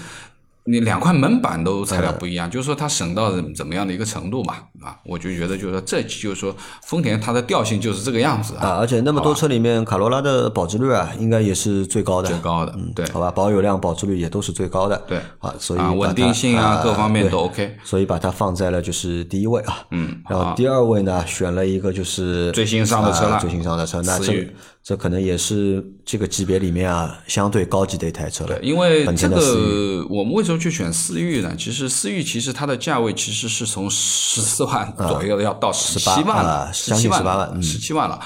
[0.69, 4.55] 你两块门板都材料不一样，就是说它省到怎么样的一个程度嘛？
[4.81, 6.55] 啊，我就觉得就是说这就是说
[6.85, 8.77] 丰田它的调性就是这个样子啊。
[8.79, 12.29] 而且那么多车里面，卡罗拉的保值率啊，应该也是最高的。
[12.29, 15.01] 最高的，嗯，对，好吧，保有量、保值率也都是最高的。
[15.07, 19.79] 对，啊，所以稳定性啊各方面都 OK，所以把它放在了就是第一位啊。
[19.91, 24.47] 嗯，然后第二位呢，选了一个就是最新上的车了，最新上的车，那这
[24.83, 28.55] 这可能也是这个级别里面啊相对高级的一台车了。
[28.55, 31.53] 对，因为这个我们为什么去选思域呢？
[31.57, 38.19] 其实思域其实它的价位其实是从十四万左右要到十七万了，十七万，十七万了。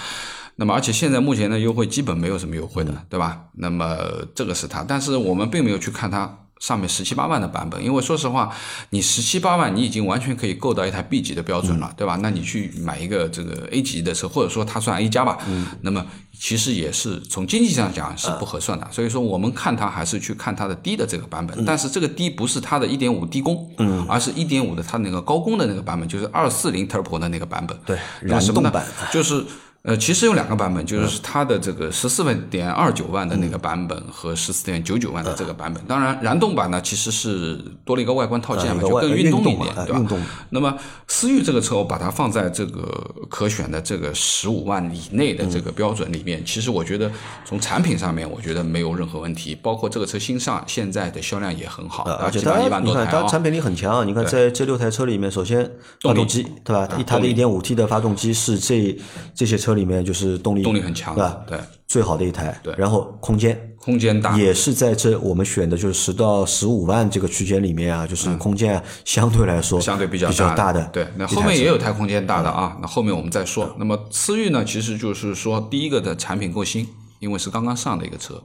[0.58, 3.46] 那么而且现在目前的优惠基本没有什么优惠的，对吧？
[3.54, 3.98] 那么
[4.36, 6.38] 这个是它，但是我们并没有去看它。
[6.62, 8.56] 上面十七八万的版本，因为说实话，
[8.92, 12.20] 你十七八万，你已经完全可以够到一台 B 级的标准了，对吧？
[12.22, 15.40] 那你去买一个这个 A 级的车，或者说它算 A 加吧，
[15.82, 16.06] 那么
[16.40, 18.88] 其实也是从经济上讲是不合算的。
[18.92, 23.68] 所以说，我们看它还是去看它的低的这个版本，但是这个低不是它的一点五低功，
[24.08, 27.76] 而是一点五的它那个高功的那个版本，就是二四零 Turbo 的那个版本。
[27.88, 29.44] 对，燃动版就是。
[29.84, 35.84] 呃，其实有两个版本，就是它的这个十四万点二九万的那个版本和十四点九九万的这个版本。
[35.86, 40.06] 当然，燃动版呢其实是多了一个外观套件嘛，就更运动一点，对吧？
[40.52, 40.78] 那么
[41.08, 47.12] 思域这个车，我把它放在这个可选的这个十五万以内的这个标准里面，其实我觉得
[47.44, 49.56] 从产品上面，我觉得没有任何问题。
[49.56, 54.08] 包括这个车新上，现在的销量也很好，而且它你看它产品力很强。
[54.08, 55.68] 你看在这六台车里面，首先
[56.04, 56.88] 发动机对吧？
[57.08, 58.96] 它的一点五 T 的发动机是这
[59.34, 59.71] 这些车。
[59.74, 61.42] 里面就是动力动力很强，对吧？
[61.48, 62.60] 对，最好的一台。
[62.64, 70.84] 对，然后空间空间大，也是在这我们选的就是十到十五万这个区间里面啊，就是空间相对来说相对比较大的。
[70.94, 73.76] 对，那后面也有台空间大的啊，那后面我们再说。
[73.80, 76.88] 那么思域呢，其实就是说第一个的产品够新，
[77.20, 78.42] 因为是刚刚上的一个车。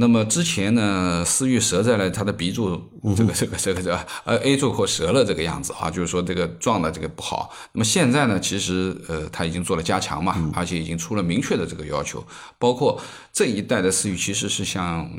[0.00, 2.80] 那么之前呢，思域折在了它的鼻柱，
[3.16, 7.50] 这个这个这个这个呃 A 柱或折了这个样子啊，就是说这个撞的这个不好。
[7.72, 12.24] 那么现在呢，其实呃它已经做了加强嘛，而且已经出了明确的这个要求，
[12.60, 13.00] 包括
[13.32, 15.10] 这一代的思域其实是向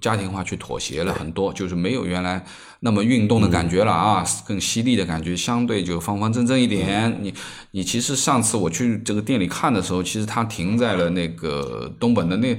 [0.00, 2.44] 家庭化去妥协了很多，就是没有原来
[2.78, 7.18] 那么运动的感觉了啊，更犀利的感觉，相对就方方正正一点。
[7.20, 7.34] 你
[7.72, 12.56] 你其实上次我去这个店里看的时候，其实它停在了那个东本的那。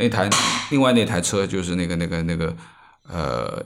[0.00, 0.28] 那台
[0.70, 2.56] 另外那台车就是那个那个那个
[3.06, 3.62] 呃，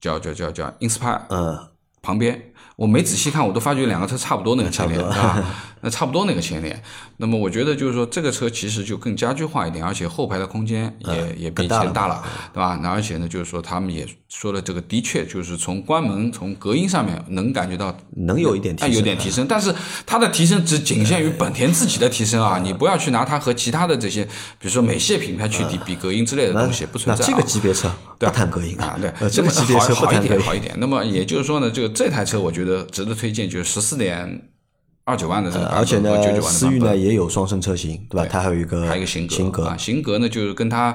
[0.00, 1.58] 叫叫叫叫 Inspire，嗯，
[2.00, 5.44] 旁边我没仔细看，我都发觉两个车差不多那个车脸，是吧？
[5.80, 6.82] 那差不多那个前脸。
[7.16, 12.22] 那么我觉得就是说，这个车其实就更家居化一点，而且后排的空间也、也比以前大了，
[12.52, 12.78] 对吧？
[12.82, 19.74] 那而且呢，就是说他们也说了，这个的确就是从关门、从隔音上面能感觉到能有一点提有点提升，但是
[20.06, 30.38] 它的提升只仅限于本田自己的提升啊，你不要去拿它和其他的这些，比如说美系品牌去比比隔音之类的东西，不存在、这个级别车不谈隔音啊，对，呃，这个级别车好好一点。
[30.40, 30.74] 好一点。
[30.78, 34.48] 那么也就是说呢，这个这台车我觉得值得推荐，就是十四点
[35.08, 38.28] 二九万的这个版本呃而且和九九呢，万的思域，呢也有双生车型，对吧？
[38.30, 40.94] 它还有一个还有一个型格，型格啊，型格呢就是跟它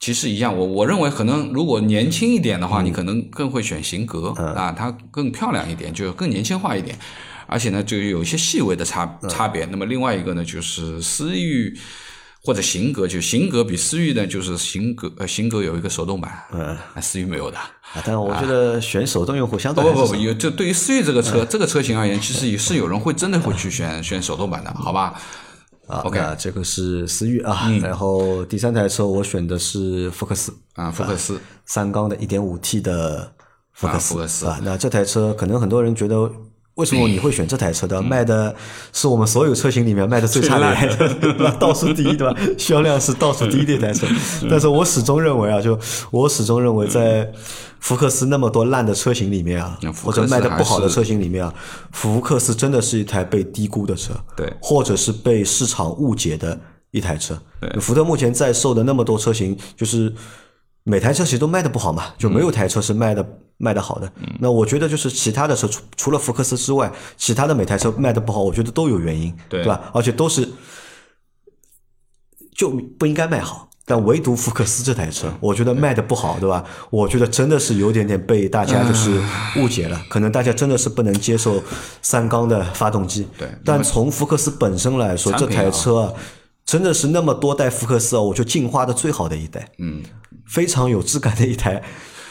[0.00, 0.56] 其实一样。
[0.58, 6.98] 我我认为可能如果年轻一点的话，你可能更会选型格啊，它更漂亮一点，就更年轻化一点。
[7.46, 9.64] 而且呢，就有一些细微的差差别。
[9.66, 11.78] 那么另外一个呢，就是思域
[12.44, 17.56] 或者型格，就型格比思域呢，就是型格呃型格有一个手动版，嗯，思域没有的。
[17.56, 25.18] 啊，但我觉得选手动用户相对不不不，有就对于思域这个车、这个车型而言，其实也是有人会真的会去选选手动版的，好吧？
[25.86, 26.00] 啊。
[26.00, 33.32] OK 那这个是思域啊，然后第三台车我选的是福克斯啊，福克斯三缸的 1.5T 的
[33.72, 34.60] 福克啊福克斯啊。
[34.62, 36.30] 那这台车可能很多人觉得。
[36.74, 38.02] 为什么你会选这台车的？
[38.02, 38.54] 卖的
[38.92, 41.56] 是我们所有车型里面卖的最差的一台车， 对吧？
[41.58, 42.36] 倒数第一，对吧？
[42.58, 44.06] 销量是倒数第一的一台车。
[44.50, 45.78] 但是我始终认为啊，就
[46.10, 47.30] 我始终认为，在
[47.78, 51.54] 福克斯那么多烂的车型里面啊或者卖的不好的车型里面啊，
[51.92, 56.58] 福克斯真的是一台被低估的车，对或者是被市场误解的
[56.90, 57.38] 一台车。
[57.60, 60.12] 对福特目前在售的那么多车型，就是
[60.82, 63.24] 每台车其实都卖的不好嘛，就没有台车是卖的、
[63.58, 64.12] 卖的好的。
[64.40, 69.90] 那我觉得就是其他的车，除除了福克斯之外，其他的每台车卖的不好，我觉得都有原因，对吧？
[69.92, 70.48] 而且都是
[72.54, 73.68] 就不应该卖好。
[73.86, 76.64] 但唯独福克斯这台车，我觉得卖的不好，对吧？
[76.88, 79.22] 我觉得真的是有点点被大家就是
[79.58, 81.62] 误解了，可能大家真的是不能接受
[82.00, 83.28] 三缸的发动机。
[83.36, 86.12] 对但从福克斯本身来说，这台车啊，
[86.64, 90.02] 真的是那么多代福克斯啊，我觉得进化的最好的一代，嗯，
[90.46, 91.82] 非常有质感的一台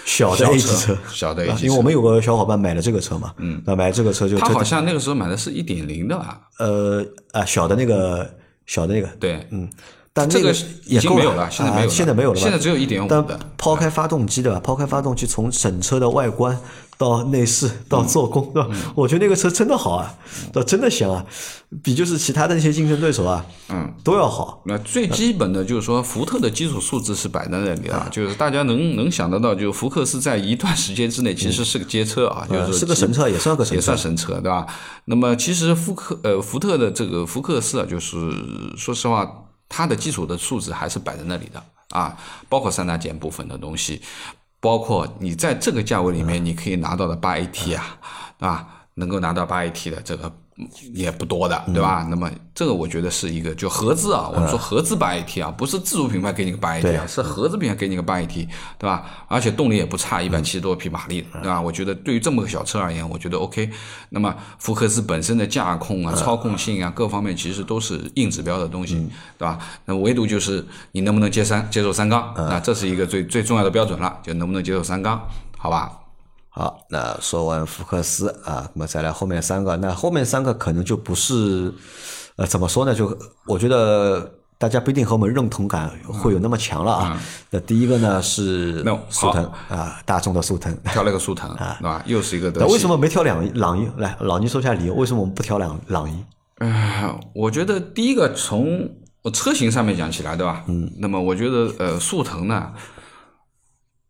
[0.06, 0.98] 小的 A 级车。
[1.12, 6.42] 小的 A 啊级车因为我们有个小伙伴买了这个车嘛，嗯，那买这个车就这他好像那个时候买的是一点零的吧？
[6.60, 8.30] 呃啊小的那个
[8.66, 9.70] 小的那个，对，嗯，
[10.12, 13.40] 但这个已也够经没有了，现在没有现在没有了吧，现在只有一点五但的。
[13.58, 14.60] 抛开发动机对吧？
[14.60, 16.58] 抛开发动机，从整车的外观
[16.98, 18.70] 到内饰到做工，对吧？
[18.96, 20.14] 我觉得那个车真的好啊，
[20.52, 21.26] 对真的香啊，
[21.82, 24.62] 比就是其他的那些竞争对手啊，嗯，都要好。
[24.66, 33.98] 那最基本的就是说，福特的基础素质是摆在那里啊，就是大家能能想得到，就福克斯在一段时间之内其实是个街车啊，就是是个神车，也算个神车也算。
[33.98, 34.68] 神车，对吧？
[35.06, 38.18] 那么其实福克呃福特的这个福克斯啊，就是
[38.76, 42.18] 说实话，它的基础的素质还是摆在那里的啊，
[42.50, 44.02] 包括三大件部分的东西，
[44.64, 47.98] 包括你在这个价位里面你可以拿到的八 AT 啊，
[48.40, 48.66] 对吧？
[48.94, 50.34] 能够拿到八 AT 的这个嗯
[50.94, 52.06] 也不多的，对吧？
[52.10, 58.28] 那么这个我觉得是一个就合资啊，我们说合资八 AT 啊，不是自主品牌给你个八 AT 啊，是合资品牌给你个八 AT，
[58.78, 59.06] 对吧？
[59.28, 61.60] 而且动力也不差，一百七十多匹马力，对吧？
[61.60, 63.70] 我觉得对于这么个小车而言，我觉得 OK。
[64.10, 68.96] 那么福克斯本身的驾控啊、操控性啊各方面其实都是硬指标的东西，
[69.38, 69.58] 对吧？
[69.86, 75.20] 那唯独就是你能不能接三接受三缸，那这是一个最最重要的标准了，就能不能接受三缸，
[75.58, 75.92] 好吧？
[76.56, 81.74] 好，那说完福克斯啊，那么再来后面三个，那后面三个可能就不是，
[82.36, 82.94] 呃，怎么说呢？
[82.94, 87.20] 就我觉得大家不一定和我们认同感会有那么强了啊。
[87.50, 90.78] 那第一个呢是那速腾啊，大众的速腾。
[90.86, 92.04] 挑了个速腾啊，对吧？
[92.06, 92.74] 又是一个德那系。
[92.74, 93.90] 为什么没挑朗朗逸？
[93.98, 96.24] 来，老倪说一下理由，为什么我们不挑朗朗逸？
[96.60, 98.88] 哎，我觉得第一个从
[99.34, 100.64] 车型上面讲起来，对吧？
[100.68, 100.88] 嗯。
[101.00, 102.72] 那么我觉得呃，速腾呢，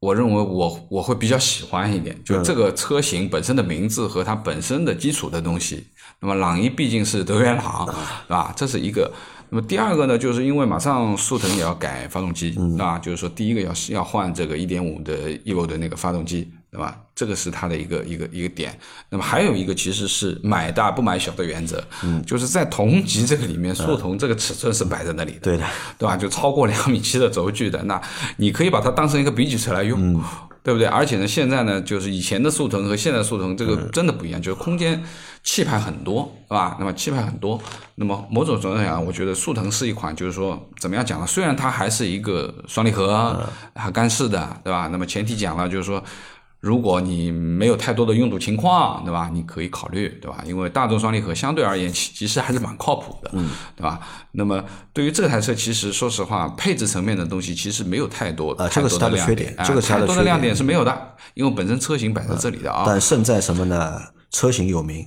[0.03, 5.87] 我认为我我会比较喜欢一点，就这个车型本身的名字和它本身的基础的东西。
[6.19, 7.95] 那么朗逸毕竟是德源朗，对
[8.27, 8.53] 吧？
[8.53, 9.09] 这是一个。
[9.49, 16.97] 那么第二个呢，就是因为马上速腾也要改发动机，啊，就是说第一个要是要换这个一点五的 Evo 的那个发动机，对吧？
[17.15, 18.75] 这个是它的一个一个一个点。
[19.09, 25.63] 那么还有一个其实是买大不买小的原则，嗯，就是在同级这个里面，速腾这个尺寸是摆在那里的，对的，
[25.99, 26.17] 对吧？
[26.17, 28.01] 就超过两米七的轴距的，那
[28.37, 30.19] 你可以把它当成一个比举车来用，
[30.63, 30.87] 对不对？
[30.87, 35.03] 而且呢，现在呢，就是以前的速腾和现在速腾这个真的不一样，就是空间
[35.43, 36.75] 气派很多，是吧？
[36.79, 37.61] 那么气派很多，
[37.93, 41.27] 那么某种程度上讲，我觉得速腾是一款，就是说怎么样讲呢？
[41.27, 43.39] 虽然它还是一个双离合、
[43.75, 44.89] 还干式的，对吧？
[44.91, 46.03] 那么前提讲了，就是说。
[46.63, 49.29] 如果你没有太多的拥堵情况，对吧？
[49.33, 50.41] 你可以考虑，对吧？
[50.47, 53.99] 因为大众双离合相对而言，其其实还是蛮靠谱的，嗯，对吧？
[54.31, 62.83] 那么对于这台车，其实说实话，配置层面的东西其实没有太多，啊太多这个是它的亮点，啊缺点这个是它太多的亮点是没有的，因为本身车型摆在这里的啊。
[62.87, 64.01] 但胜在什么呢？
[64.31, 65.05] 车型有名，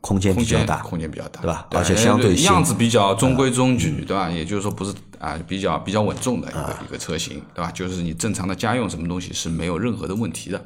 [0.00, 4.30] 空间比较大，空间比较大，对吧而且相对样子比较中规中矩，对吧？
[4.30, 7.72] 也就是说不是啊，比较比较稳重的一个一个车型，对吧？
[7.72, 10.64] 就是你正常的家用什么东西是没有任何的问题的，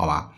[0.00, 0.30] 好吧？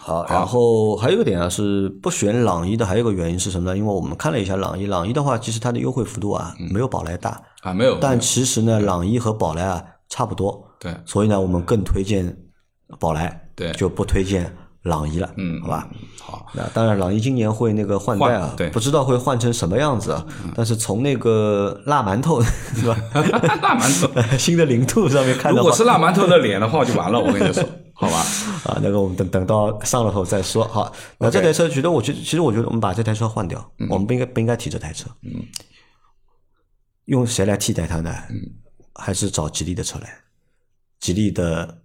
[0.00, 3.76] 好，然后还有一个点啊，是不选朗逸的，还有一个原因是什么呢？
[3.76, 10.92] 因为我们看了一下朗逸，朗逸的话，其实它的优惠幅度啊，没有宝来大，啊，没有，但其实呢，朗逸和宝来啊差不多，对。
[11.04, 12.36] 所以呢，我们更推荐
[12.98, 13.70] 宝来，对。
[13.74, 14.52] 就不推荐
[14.82, 15.88] 朗逸了，嗯好吧？
[16.20, 18.68] 好，那当然，朗逸今年会那个换代啊换，对。
[18.70, 20.26] 嗯不知道会换成什么样子啊。
[20.56, 22.42] 但是从那个辣馒头
[22.74, 22.96] 是吧？
[23.62, 27.62] 辣馒头， 新的零度上面看到如果是辣馒头的脸的话，就完了，我跟你说，
[27.92, 28.18] 好吧？
[28.64, 30.66] 啊，那个我们等等到上了后再说。
[30.66, 35.08] 好，那这台车觉得我觉得其实我觉得我们把这台车换掉，嗯我们不应该不应该提这台车。
[35.22, 35.44] 嗯，
[37.06, 38.12] 用谁来替代它呢？
[38.30, 38.36] 嗯，
[38.94, 40.18] 还是找吉利的车来？
[41.00, 41.82] 吉利的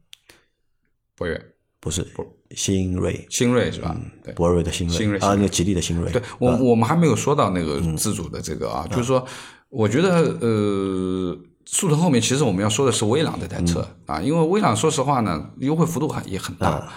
[1.15, 1.39] 博越、
[1.79, 2.05] 不是
[2.51, 3.99] 新锐，新锐是吧？
[4.23, 4.33] 对。
[4.33, 6.11] 博瑞的新新锐锐啊，那个吉利的新锐。
[6.11, 9.25] 对我我们还没有说到那个嗯自主的这个啊，就是说，
[9.69, 11.37] 我觉得呃，
[11.69, 16.69] 速腾后面其实我们要说的是威朗这台车、嗯啊，因为威朗说实话呢，优惠幅度还也很大。
[16.69, 16.93] 啊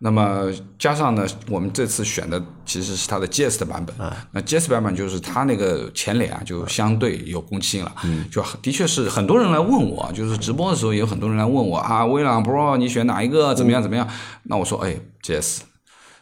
[0.00, 3.96] 那么加上呢，我们这次选的其实是它的 GS 的版本。
[3.98, 7.94] 啊那 GS 版本就是它那个前脸啊，就相对有攻击性了。
[8.04, 13.54] 嗯就的确是很多人来问我，就是直播的时候也有很多人来问我啊，威朗 Pro 你选哪一个？
[13.54, 14.06] 怎么样怎么样？
[14.42, 15.60] 那我说，哎，GS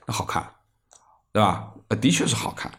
[0.06, 0.46] 那好看，
[1.32, 1.68] 对吧？
[1.88, 2.70] 呃，的确是好看，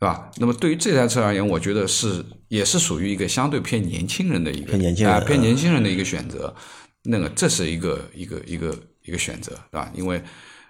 [0.00, 0.30] 对吧？
[0.36, 6.54] 那么对于这台车而言，我觉得是也是属于一个相对偏年轻人的一个偏年轻人啊偏年轻人的一个选择。
[7.02, 9.90] 那个这是一个一个一个一个选择，对吧？
[9.94, 10.22] 因为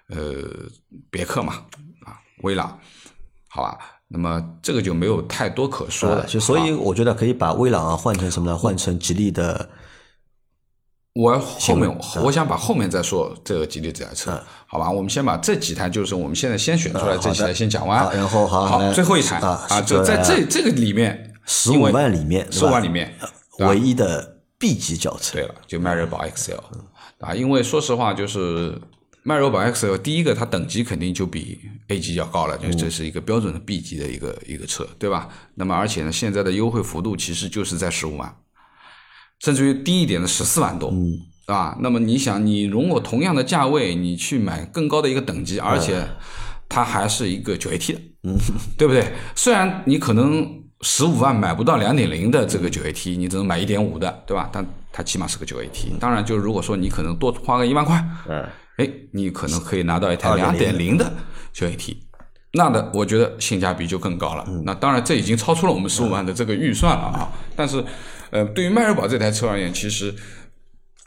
[0.07, 0.35] 呃，
[1.11, 1.53] 别克嘛，
[2.05, 2.79] 啊，威朗，
[3.49, 3.77] 好吧。
[4.07, 8.57] 那么这个就没有太多可说的，啊就所以我觉得可以把威朗啊换成什么呢？
[8.57, 9.69] 换成吉利的
[11.13, 14.89] 我后面嗯我想把后面再说这个吉利这台车，好吧？
[14.89, 23.13] 我们先把这几台，就是我们现在先选出来这几台先讲完好，然后好好最后一台啊啊，就在这这个里面，十五万里面，十五万里面，
[23.59, 25.33] 唯一的 B 级轿车。
[25.33, 26.59] 对了，就迈锐宝 XL
[27.19, 28.79] 啊，因为说实话，就是
[29.23, 35.27] 迈锐宝 XL 第一个它等级肯定就比 A 级要高了，就这是一个标准的 B 级的一个一个车，对吧？
[35.55, 38.33] 那么而且呢，现在的优惠幅度其实就是在十五万，
[39.39, 41.17] 甚至于低一点的十四万多，嗯，
[41.47, 46.05] 啊，那么你想，你如果同样的价位，你去买更高的一个等级，而且
[46.67, 48.35] 它还是一个九 AT 的，嗯，
[48.77, 49.13] 对不对？
[49.35, 50.47] 虽然你可能
[50.81, 54.49] 十五万买不到两点零的这个九 AT，你只能买一点五的，对吧？
[54.51, 55.97] 但它起码是个九 AT。
[55.99, 58.45] 当然，就如果说你可能多花个一万块，嗯，
[58.77, 61.11] 哎，你可能可以拿到一台两点零的
[61.53, 61.95] 九 AT。
[62.53, 64.43] 那的，我觉得性价比就更高了。
[64.63, 67.31] 那当然，这已经超出了我们十五万的这个预算了啊。
[67.55, 67.83] 但是，
[68.31, 70.13] 呃，对于迈锐宝这台车而言，其实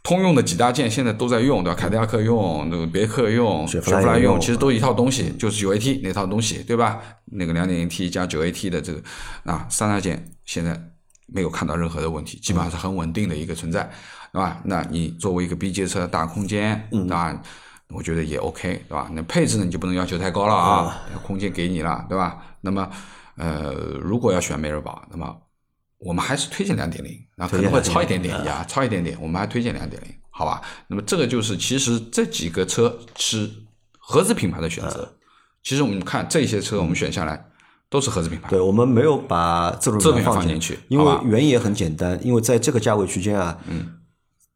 [0.02, 1.78] 通用的几大件现在都在用，对吧？
[1.78, 7.00] 凯迪拉克用，那个别克用，雪佛兰用用，其实都一套东西，就是九 AT 那套东西，对吧？
[7.26, 9.00] 那个两点零 T 加九 AT 的这个
[9.44, 10.78] 啊，三大件现在
[11.26, 13.88] 没有看到任何的问题，基本上是很稳定的一个存在，
[14.32, 14.60] 对吧？
[14.64, 17.40] 那你作为一个 B 级车的大空间，对吧？
[17.94, 19.08] 我觉得也 OK，对吧？
[19.12, 22.42] 那配置呢，你就不能要求太高了啊，空间给你了，对吧？
[22.62, 22.90] 那么，
[23.36, 25.36] 呃，如果要选迈锐宝，那么
[26.04, 30.60] 我们还是推荐两点零，啊，可能会超一点点呀，超一点点，我们还推荐两点零，好吧？
[30.88, 33.48] 那么这个就是其实这几个车是
[33.98, 35.16] 合资品牌的选择。
[35.62, 37.44] 其实我们看这些车，我们选下来
[37.88, 38.48] 都是合资品牌。
[38.50, 43.92] 对，我们没有把自主品牌放放进去因为原因也很简单，因为在这个价位区间啊，嗯，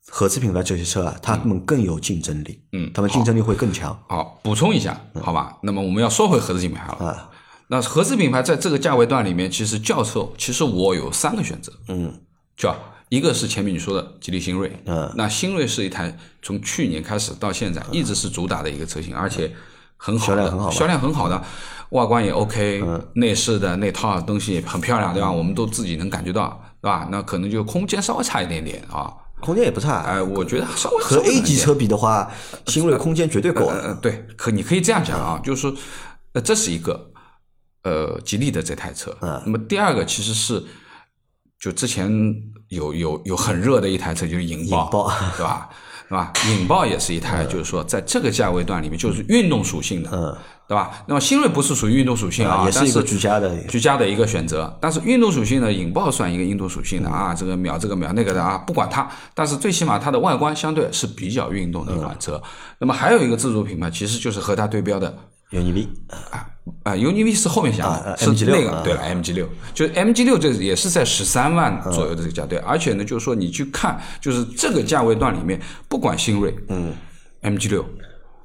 [0.09, 5.57] 合资品牌这些车啊，他们更有竞争力，嗯他们竞争力会更强好，补充一下，好吧？
[5.62, 7.07] 那么我们要说回合资品牌了。
[7.07, 7.30] 啊。
[7.69, 12.21] 那合资品牌在这个价位段里面，其实轿车其实我有三个选择，嗯，
[12.57, 12.77] 叫
[13.09, 19.53] 一个是前面你说的吉利新锐，嗯，那新锐是一台从去年开始到现在一直是主打的一个车型，而且
[19.97, 21.43] 很好的，销量很好销量很好的，
[21.91, 22.83] 外观也 OK，
[23.14, 25.31] 内饰的那套东西很漂亮，对吧？
[25.31, 27.09] 我们都自己能感觉到，对吧？
[27.11, 32.31] 那可能就空间稍微差一点点啊，空间也不差，哎，我觉得稍微和 A 级车比的话，
[32.67, 35.75] 新锐空间绝对够呃，对，可你可以这样讲啊，就是说，
[36.33, 37.11] 呃，这是一个
[37.87, 39.16] 呃吉利的这台车。
[39.20, 40.62] 嗯那么第二个其实是，
[41.61, 42.11] 就之前
[42.68, 45.70] 有有有很热的一台车，就是引爆，引爆对吧？
[46.09, 46.32] 对吧？
[46.49, 50.37] 引爆也是一台，就是说在这个价位段里面，就是运动属性的，嗯，
[50.68, 51.05] 对吧？
[51.09, 54.76] 那么新锐不是属于运动属性啊，也是一个居家的居家的一个选择。
[54.80, 62.41] 但是运动属性的，引爆算一个运动属性的啊，这个秒这个秒那个的啊，不管它，但是最起码它的外观相对是比较运动的一款车。
[62.78, 65.12] 那么还有一个自主品牌，其实就是和它对标的
[65.51, 65.88] 有你 V，
[66.30, 66.49] 啊
[66.82, 76.92] 啊，UNI-V 是后面想的，是 MG6 啊那个对了，MG 六，就是 MG 六这也是在十三万左右的这个价对，而且呢，就是说你去看，就是这个价位段里面，不管新锐，嗯
[77.42, 77.84] ，MG 六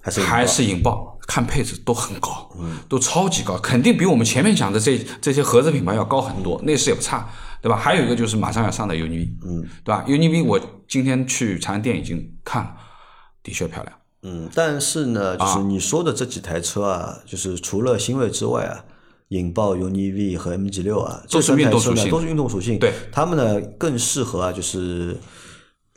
[0.01, 2.51] 还是还是引爆，看配置都很高，
[2.87, 7.27] 都超级高，肯定比我们前面讲的这这些合资品牌要高很多，内饰也不差，
[7.63, 7.75] 对吧？
[7.75, 12.75] 还有一个就是马上要上的 UNI-V，嗯，对吧？UNI-V 我今天去长安店已经看了，
[13.41, 13.95] 的确漂亮。
[14.23, 18.85] 嗯，但是呢，就是你说的这几台车啊，就是除了新锐之外啊，
[19.29, 22.77] 引爆 UNI-V 和 MG 六啊，都是运动属性，都是运动属性。
[22.77, 25.17] 对，他们呢更适合啊，就是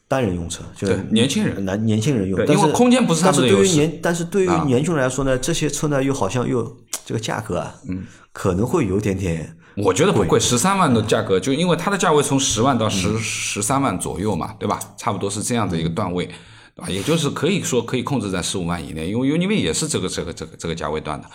[0.08, 2.38] 单人用车，就是年轻人、男年轻人用。
[2.46, 3.98] 因为空间不是他们的优势。
[4.02, 9.56] 但是对于年轻人来说呢，这些车呢又好像又这个价格啊，嗯，可能会有点点。
[9.76, 14.78] 我觉得不贵，十三万的价格，就因为它的价位从十万到十十三万左右嘛，对吧？
[14.96, 16.30] 差不多是这样的一个段位。
[16.76, 21.30] 啊，也就是可以说可以控制在十五万以内，因为 UNI-V 也是这个这个这个这个价位段的。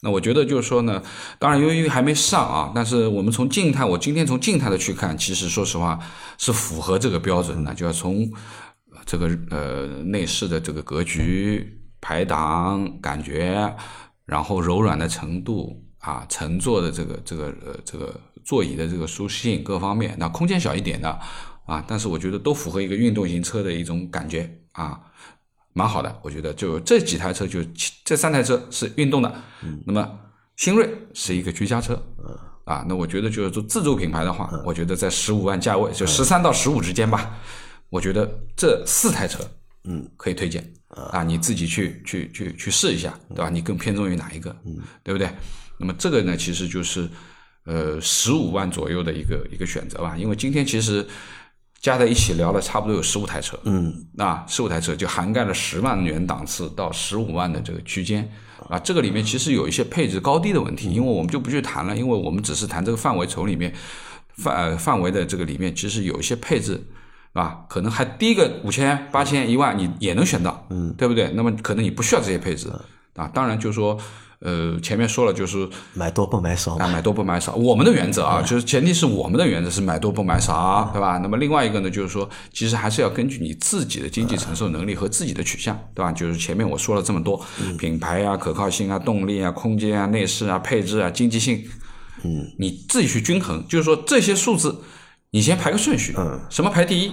[0.00, 1.00] 那我觉得就是说呢，
[1.38, 5.98] 当然 UNI-V 还没上啊，但是我们从静态，我今天从静态的去看，其实说实话
[6.38, 8.28] 是符合这个标准的，就要从
[9.06, 13.72] 这个呃内饰的这个格局、排档感觉，
[14.24, 21.16] 然后柔软的程度啊，乘坐的这个这个呃这个座椅的这个舒适性各方面，那空间小一点的。
[21.66, 25.00] 啊，但是我觉得都符合一个运动型车的一种感觉啊，
[25.72, 26.20] 蛮好的。
[26.22, 27.60] 我觉得就这几台车，就
[28.04, 29.34] 这三台车是运动的。
[29.86, 30.18] 那么
[30.56, 32.00] 新锐是一个居家车。
[32.64, 37.36] 啊，那我觉得就是做自主品牌的话，我觉得在十五万价位，就十三到十五之间吧。
[37.88, 39.42] 我觉得这四台车，
[39.84, 40.64] 嗯，可以推荐
[41.10, 43.50] 啊，你自己去去去去试一下，对吧？
[43.50, 44.54] 你更偏重于哪一个？
[44.64, 45.28] 嗯，对不对？
[45.78, 47.08] 那么这个呢，其实就是
[47.64, 50.16] 呃十五万左右的一个一个选择吧。
[50.16, 51.04] 因为今天其实。
[51.80, 58.30] 加在一起聊了差不多有十五台车，嗯，那十五台车就涵盖了十万元档次到十五万的这个区间，
[58.68, 63.72] 啊，这个里面其实有一些配置高低的问题，因为我们就不去谈了，因为我们只是谈这个范围从里面
[64.34, 66.86] 范范围的这个里面，其实有一些配置，
[67.32, 71.30] 啊，可能还低个五千、八千、一万，你也能选到，嗯，对不对？
[71.34, 72.70] 那么可能你不需要这些配置，
[73.16, 73.98] 啊，当然就是说。
[74.40, 77.54] 呃，前面说了，就是买多不买少啊，买多不买少。
[77.54, 81.18] 我们的原则啊，就是前提是我们的原则是买多不买少，对吧？
[81.18, 86.10] 那么另外一个呢，就是说，其实还是要根据你自己的经济承受能力和自己的取向，对吧？
[86.10, 87.44] 就是前面我说了这么多，
[87.78, 91.62] 品牌啊、可靠性啊、动力啊、空间啊、内饰啊、配置啊、经济性，
[92.24, 93.62] 嗯，你自己去均衡。
[93.68, 94.80] 就是说这些数字，
[95.32, 97.12] 你先排个顺序，嗯，什么排第一，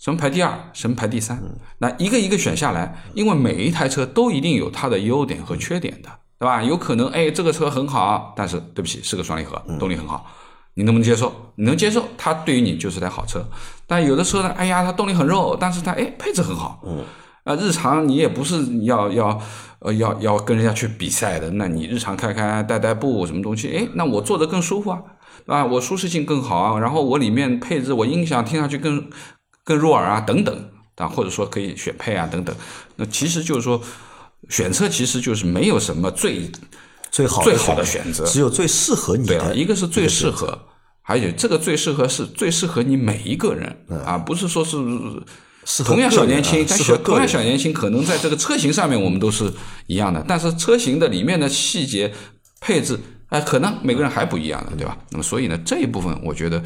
[0.00, 1.40] 什么排第二，什么排第三，
[1.78, 6.10] 那一个一个选下来，因为每一台车都一定有它的优点和缺点的。
[6.40, 6.62] 对吧？
[6.62, 10.24] 有可能，哎，这个车很好，但是对不起，是个双离合，动力很好，
[10.72, 11.30] 你能不能接受？
[11.56, 13.44] 你能接受，它对于你就是台好车。
[13.86, 16.80] 但有的车呢，哎呀，它动力很肉，但是它哎配置很好。
[16.86, 17.04] 嗯。
[17.44, 19.38] 啊，日常你也不是要要
[19.80, 25.02] 呃要要跟人家去比赛的，那你日常开开代代步什么东西，哎，那我坐着更舒服啊，
[25.44, 25.66] 对吧？
[25.66, 29.10] 我舒适性更好啊，然后我里面配置，我音响听上去更
[29.62, 32.56] 更入耳啊，等等啊，或者说可以选配啊，等等。
[32.96, 33.78] 那其实就是说。
[34.48, 36.50] 选车其实就是没有什么最
[37.10, 39.54] 最好最好的选择，只有最适合你的。
[39.54, 40.58] 一个是最适合，
[41.02, 49.52] 还有这个最适合是最适合你每一个人啊，不是说是同样小年轻，但小同样小年轻，可能在这个车型上面我们都是
[49.86, 52.12] 一样的，但是车型的里面的细节
[52.60, 54.96] 配置，哎，可能每个人还不一样的，对吧？
[55.10, 56.62] 那么所以呢，这一部分我觉得。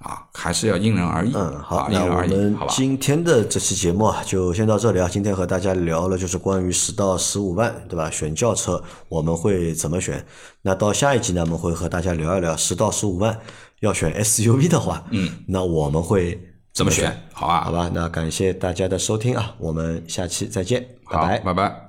[0.00, 1.32] 啊，还是要因人而异。
[1.34, 5.08] 嗯，好，那我们今天的这期节目啊，就先到这里啊。
[5.10, 8.10] 今天和大家聊了就是关于十到十五万，对吧？
[8.10, 10.24] 选轿车我们会怎么选？
[10.62, 13.38] 那到下一集呢，我们会和大家聊一聊十到十五万
[13.80, 16.38] 要选 SUV 的话，嗯，那我们会
[16.72, 17.28] 怎么选？
[17.32, 17.90] 好啊，好吧。
[17.92, 21.85] 那感谢大家的收听啊，我们下期再见，拜拜，拜拜。